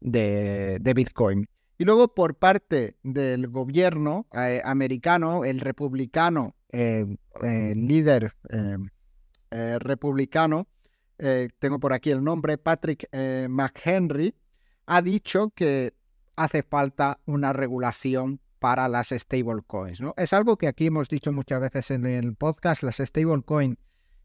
de, 0.01 0.93
Bitcoin. 0.93 1.47
Y 1.77 1.85
luego 1.85 2.13
por 2.13 2.35
parte 2.35 2.97
del 3.03 3.47
gobierno 3.47 4.27
eh, 4.33 4.61
americano, 4.65 5.45
el 5.45 5.61
republicano, 5.61 6.57
eh, 6.73 7.05
líder 7.73 8.35
eh, 9.51 9.77
republicano, 9.79 10.67
eh, 11.17 11.49
tengo 11.59 11.79
por 11.79 11.93
aquí 11.93 12.09
el 12.09 12.23
nombre, 12.23 12.57
Patrick 12.57 13.07
eh, 13.11 13.47
McHenry, 13.49 14.33
ha 14.85 15.01
dicho 15.01 15.51
que 15.53 15.93
hace 16.35 16.63
falta 16.63 17.19
una 17.25 17.53
regulación 17.53 18.39
para 18.59 18.87
las 18.87 19.09
stablecoins. 19.09 20.01
¿no? 20.01 20.13
Es 20.17 20.33
algo 20.33 20.57
que 20.57 20.67
aquí 20.67 20.87
hemos 20.87 21.09
dicho 21.09 21.31
muchas 21.31 21.59
veces 21.59 21.91
en 21.91 22.05
el 22.05 22.35
podcast, 22.35 22.83
las 22.83 22.97
stablecoins 22.97 23.77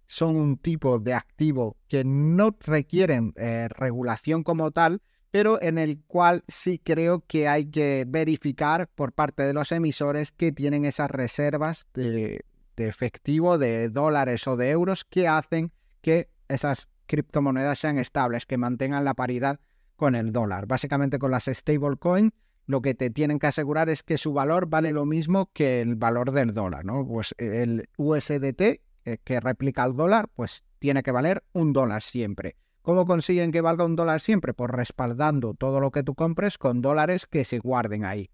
son 0.07 0.37
un 0.37 0.59
tipo 0.59 0.99
de 1.01 1.15
activo 1.15 1.77
que 1.89 2.05
no 2.05 2.57
requieren 2.61 3.35
regulación 3.35 4.45
como 4.45 4.71
tal, 4.71 5.03
pero 5.33 5.61
en 5.61 5.79
el 5.79 6.01
cual 6.07 6.45
sí 6.47 6.79
creo 6.79 7.25
que 7.27 7.49
hay 7.49 7.67
que 7.67 8.05
verificar 8.07 8.89
por 8.95 9.13
parte 9.13 9.43
de 9.43 9.53
los 9.53 9.73
emisores 9.73 10.31
que 10.31 10.53
tienen 10.53 10.85
esas 10.85 11.11
reservas 11.11 11.87
de, 11.93 12.45
de 12.77 12.89
efectivo, 12.89 13.59
de 13.59 13.89
dólares 13.89 14.47
o 14.47 14.57
de 14.57 14.71
euros 14.71 15.05
que 15.05 15.29
hacen 15.29 15.73
que 16.01 16.31
esas 16.49 16.89
criptomonedas 17.07 17.79
sean 17.79 17.99
estables, 17.99 18.47
que 18.47 18.59
mantengan 18.59 19.05
la 19.05 19.15
paridad 19.15 19.61
con 19.97 20.15
el 20.15 20.33
dólar. 20.33 20.67
Básicamente 20.67 21.19
con 21.19 21.31
las 21.31 21.47
stablecoin 21.47 22.33
lo 22.67 22.83
que 22.83 22.95
te 22.95 23.11
tienen 23.11 23.39
que 23.39 23.47
asegurar 23.47 23.89
es 23.89 24.03
que 24.03 24.19
su 24.19 24.33
valor 24.33 24.67
vale 24.69 24.93
lo 24.93 25.07
mismo 25.07 25.51
que 25.53 25.81
el 25.81 25.95
valor 25.95 26.33
del 26.33 26.53
dólar, 26.53 26.85
¿no? 26.85 27.07
Pues 27.07 27.35
el 27.39 27.89
USDT 27.97 28.61
eh, 28.61 28.81
que 29.23 29.41
replica 29.41 29.85
el 29.85 29.95
dólar, 29.95 30.29
pues 30.35 30.65
tiene 30.81 31.05
que 31.05 31.13
valer 31.13 31.45
un 31.53 31.73
dólar 31.73 32.03
siempre. 32.03 32.57
¿Cómo 32.83 33.07
consiguen 33.07 33.53
que 33.53 33.61
valga 33.61 33.85
un 33.85 33.97
dólar 33.97 34.21
siempre? 34.21 34.53
Pues 34.53 34.71
respaldando 34.71 35.55
todo 35.55 35.81
lo 35.81 35.91
que 35.93 36.03
tú 36.03 36.15
compres 36.15 36.59
con 36.59 36.83
dólares 36.83 37.27
que 37.27 37.45
se 37.45 37.59
guarden 37.59 38.05
ahí. 38.05 38.31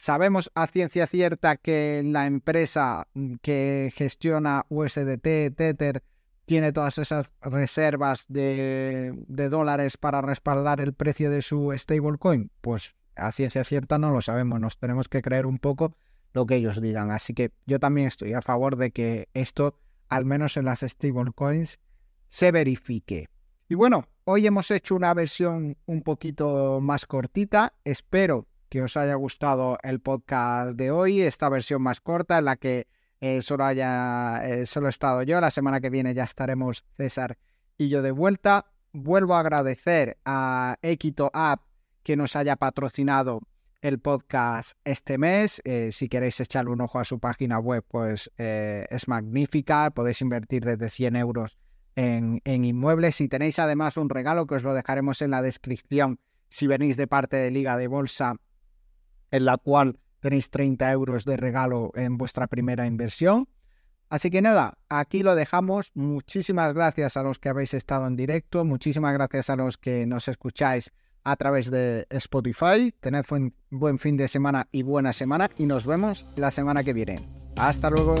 Sabemos 0.00 0.48
a 0.54 0.68
ciencia 0.68 1.08
cierta 1.08 1.56
que 1.56 2.02
la 2.04 2.26
empresa 2.26 3.08
mm, 3.14 3.34
que 3.42 3.92
gestiona 3.96 4.64
USDT, 4.68 5.56
Tether, 5.56 6.04
tiene 6.44 6.72
todas 6.72 6.98
esas 6.98 7.32
reservas 7.40 8.26
de, 8.28 9.12
dólares 9.26 9.96
para 9.96 10.22
respaldar 10.22 10.80
el 10.80 10.92
precio 10.92 11.32
de 11.32 11.42
su 11.42 11.74
stablecoin. 11.76 12.52
Pues 12.60 12.94
a 13.16 13.32
ciencia 13.32 13.64
cierta 13.64 13.98
no 13.98 14.12
lo 14.12 14.22
sabemos, 14.22 14.60
nos 14.60 14.78
tenemos 14.78 15.08
que 15.08 15.20
creer 15.20 15.46
un 15.46 15.58
poco 15.58 15.96
lo 16.32 16.46
que 16.46 16.54
ellos 16.54 16.80
digan. 16.80 17.10
Así 17.10 17.34
que 17.34 17.50
yo 17.66 17.80
también 17.80 18.06
estoy 18.06 18.34
a 18.34 18.40
favor 18.40 18.76
de 18.76 18.92
que 18.92 19.28
esto, 19.34 19.80
al 20.08 20.24
menos 20.24 20.56
en 20.56 20.66
las 20.66 20.82
stablecoins, 20.82 21.80
se 22.28 22.52
verifique. 22.52 23.30
Y 23.68 23.74
bueno, 23.74 24.06
hoy 24.22 24.46
hemos 24.46 24.70
hecho 24.70 24.94
una 24.94 25.12
versión 25.12 25.76
un 25.86 26.02
poquito 26.02 26.78
más 26.80 27.04
cortita. 27.04 27.74
Espero 27.82 28.46
que 28.68 28.82
os 28.82 28.96
haya 28.96 29.14
gustado 29.14 29.78
el 29.82 30.00
podcast 30.00 30.72
de 30.76 30.90
hoy, 30.90 31.22
esta 31.22 31.48
versión 31.48 31.82
más 31.82 32.00
corta 32.00 32.38
en 32.38 32.44
la 32.44 32.56
que 32.56 32.86
eh, 33.20 33.42
solo 33.42 33.64
haya 33.64 34.46
eh, 34.46 34.66
solo 34.66 34.86
he 34.86 34.90
estado 34.90 35.22
yo. 35.22 35.40
La 35.40 35.50
semana 35.50 35.80
que 35.80 35.90
viene 35.90 36.14
ya 36.14 36.24
estaremos 36.24 36.84
César 36.96 37.38
y 37.76 37.88
yo 37.88 38.02
de 38.02 38.10
vuelta. 38.10 38.66
Vuelvo 38.92 39.34
a 39.34 39.40
agradecer 39.40 40.18
a 40.24 40.76
Equito 40.82 41.30
App 41.32 41.62
que 42.02 42.16
nos 42.16 42.36
haya 42.36 42.56
patrocinado 42.56 43.40
el 43.80 43.98
podcast 43.98 44.72
este 44.84 45.18
mes. 45.18 45.60
Eh, 45.64 45.90
si 45.92 46.08
queréis 46.08 46.40
echarle 46.40 46.70
un 46.70 46.80
ojo 46.80 46.98
a 46.98 47.04
su 47.04 47.18
página 47.18 47.58
web, 47.58 47.84
pues 47.86 48.30
es 48.36 49.08
magnífica. 49.08 49.90
Podéis 49.90 50.20
invertir 50.20 50.64
desde 50.64 50.90
100 50.90 51.16
euros 51.16 51.58
en, 51.96 52.40
en 52.44 52.64
inmuebles. 52.64 53.20
Y 53.20 53.28
tenéis 53.28 53.58
además 53.58 53.96
un 53.96 54.10
regalo 54.10 54.46
que 54.46 54.56
os 54.56 54.62
lo 54.64 54.74
dejaremos 54.74 55.22
en 55.22 55.30
la 55.30 55.42
descripción 55.42 56.20
si 56.48 56.66
venís 56.66 56.96
de 56.96 57.06
parte 57.06 57.36
de 57.36 57.50
Liga 57.50 57.76
de 57.76 57.88
Bolsa 57.88 58.36
en 59.30 59.44
la 59.44 59.56
cual 59.56 59.98
tenéis 60.20 60.50
30 60.50 60.90
euros 60.92 61.24
de 61.24 61.36
regalo 61.36 61.90
en 61.94 62.18
vuestra 62.18 62.46
primera 62.46 62.86
inversión. 62.86 63.48
Así 64.10 64.30
que 64.30 64.40
nada, 64.40 64.78
aquí 64.88 65.22
lo 65.22 65.34
dejamos. 65.34 65.90
Muchísimas 65.94 66.72
gracias 66.72 67.16
a 67.16 67.22
los 67.22 67.38
que 67.38 67.50
habéis 67.50 67.74
estado 67.74 68.06
en 68.06 68.16
directo, 68.16 68.64
muchísimas 68.64 69.12
gracias 69.12 69.50
a 69.50 69.56
los 69.56 69.76
que 69.76 70.06
nos 70.06 70.28
escucháis 70.28 70.90
a 71.24 71.36
través 71.36 71.70
de 71.70 72.06
Spotify. 72.10 72.94
Tened 73.00 73.24
buen, 73.28 73.54
buen 73.70 73.98
fin 73.98 74.16
de 74.16 74.28
semana 74.28 74.66
y 74.72 74.82
buena 74.82 75.12
semana 75.12 75.50
y 75.58 75.66
nos 75.66 75.84
vemos 75.86 76.26
la 76.36 76.50
semana 76.50 76.82
que 76.82 76.94
viene. 76.94 77.28
Hasta 77.56 77.90
luego. 77.90 78.16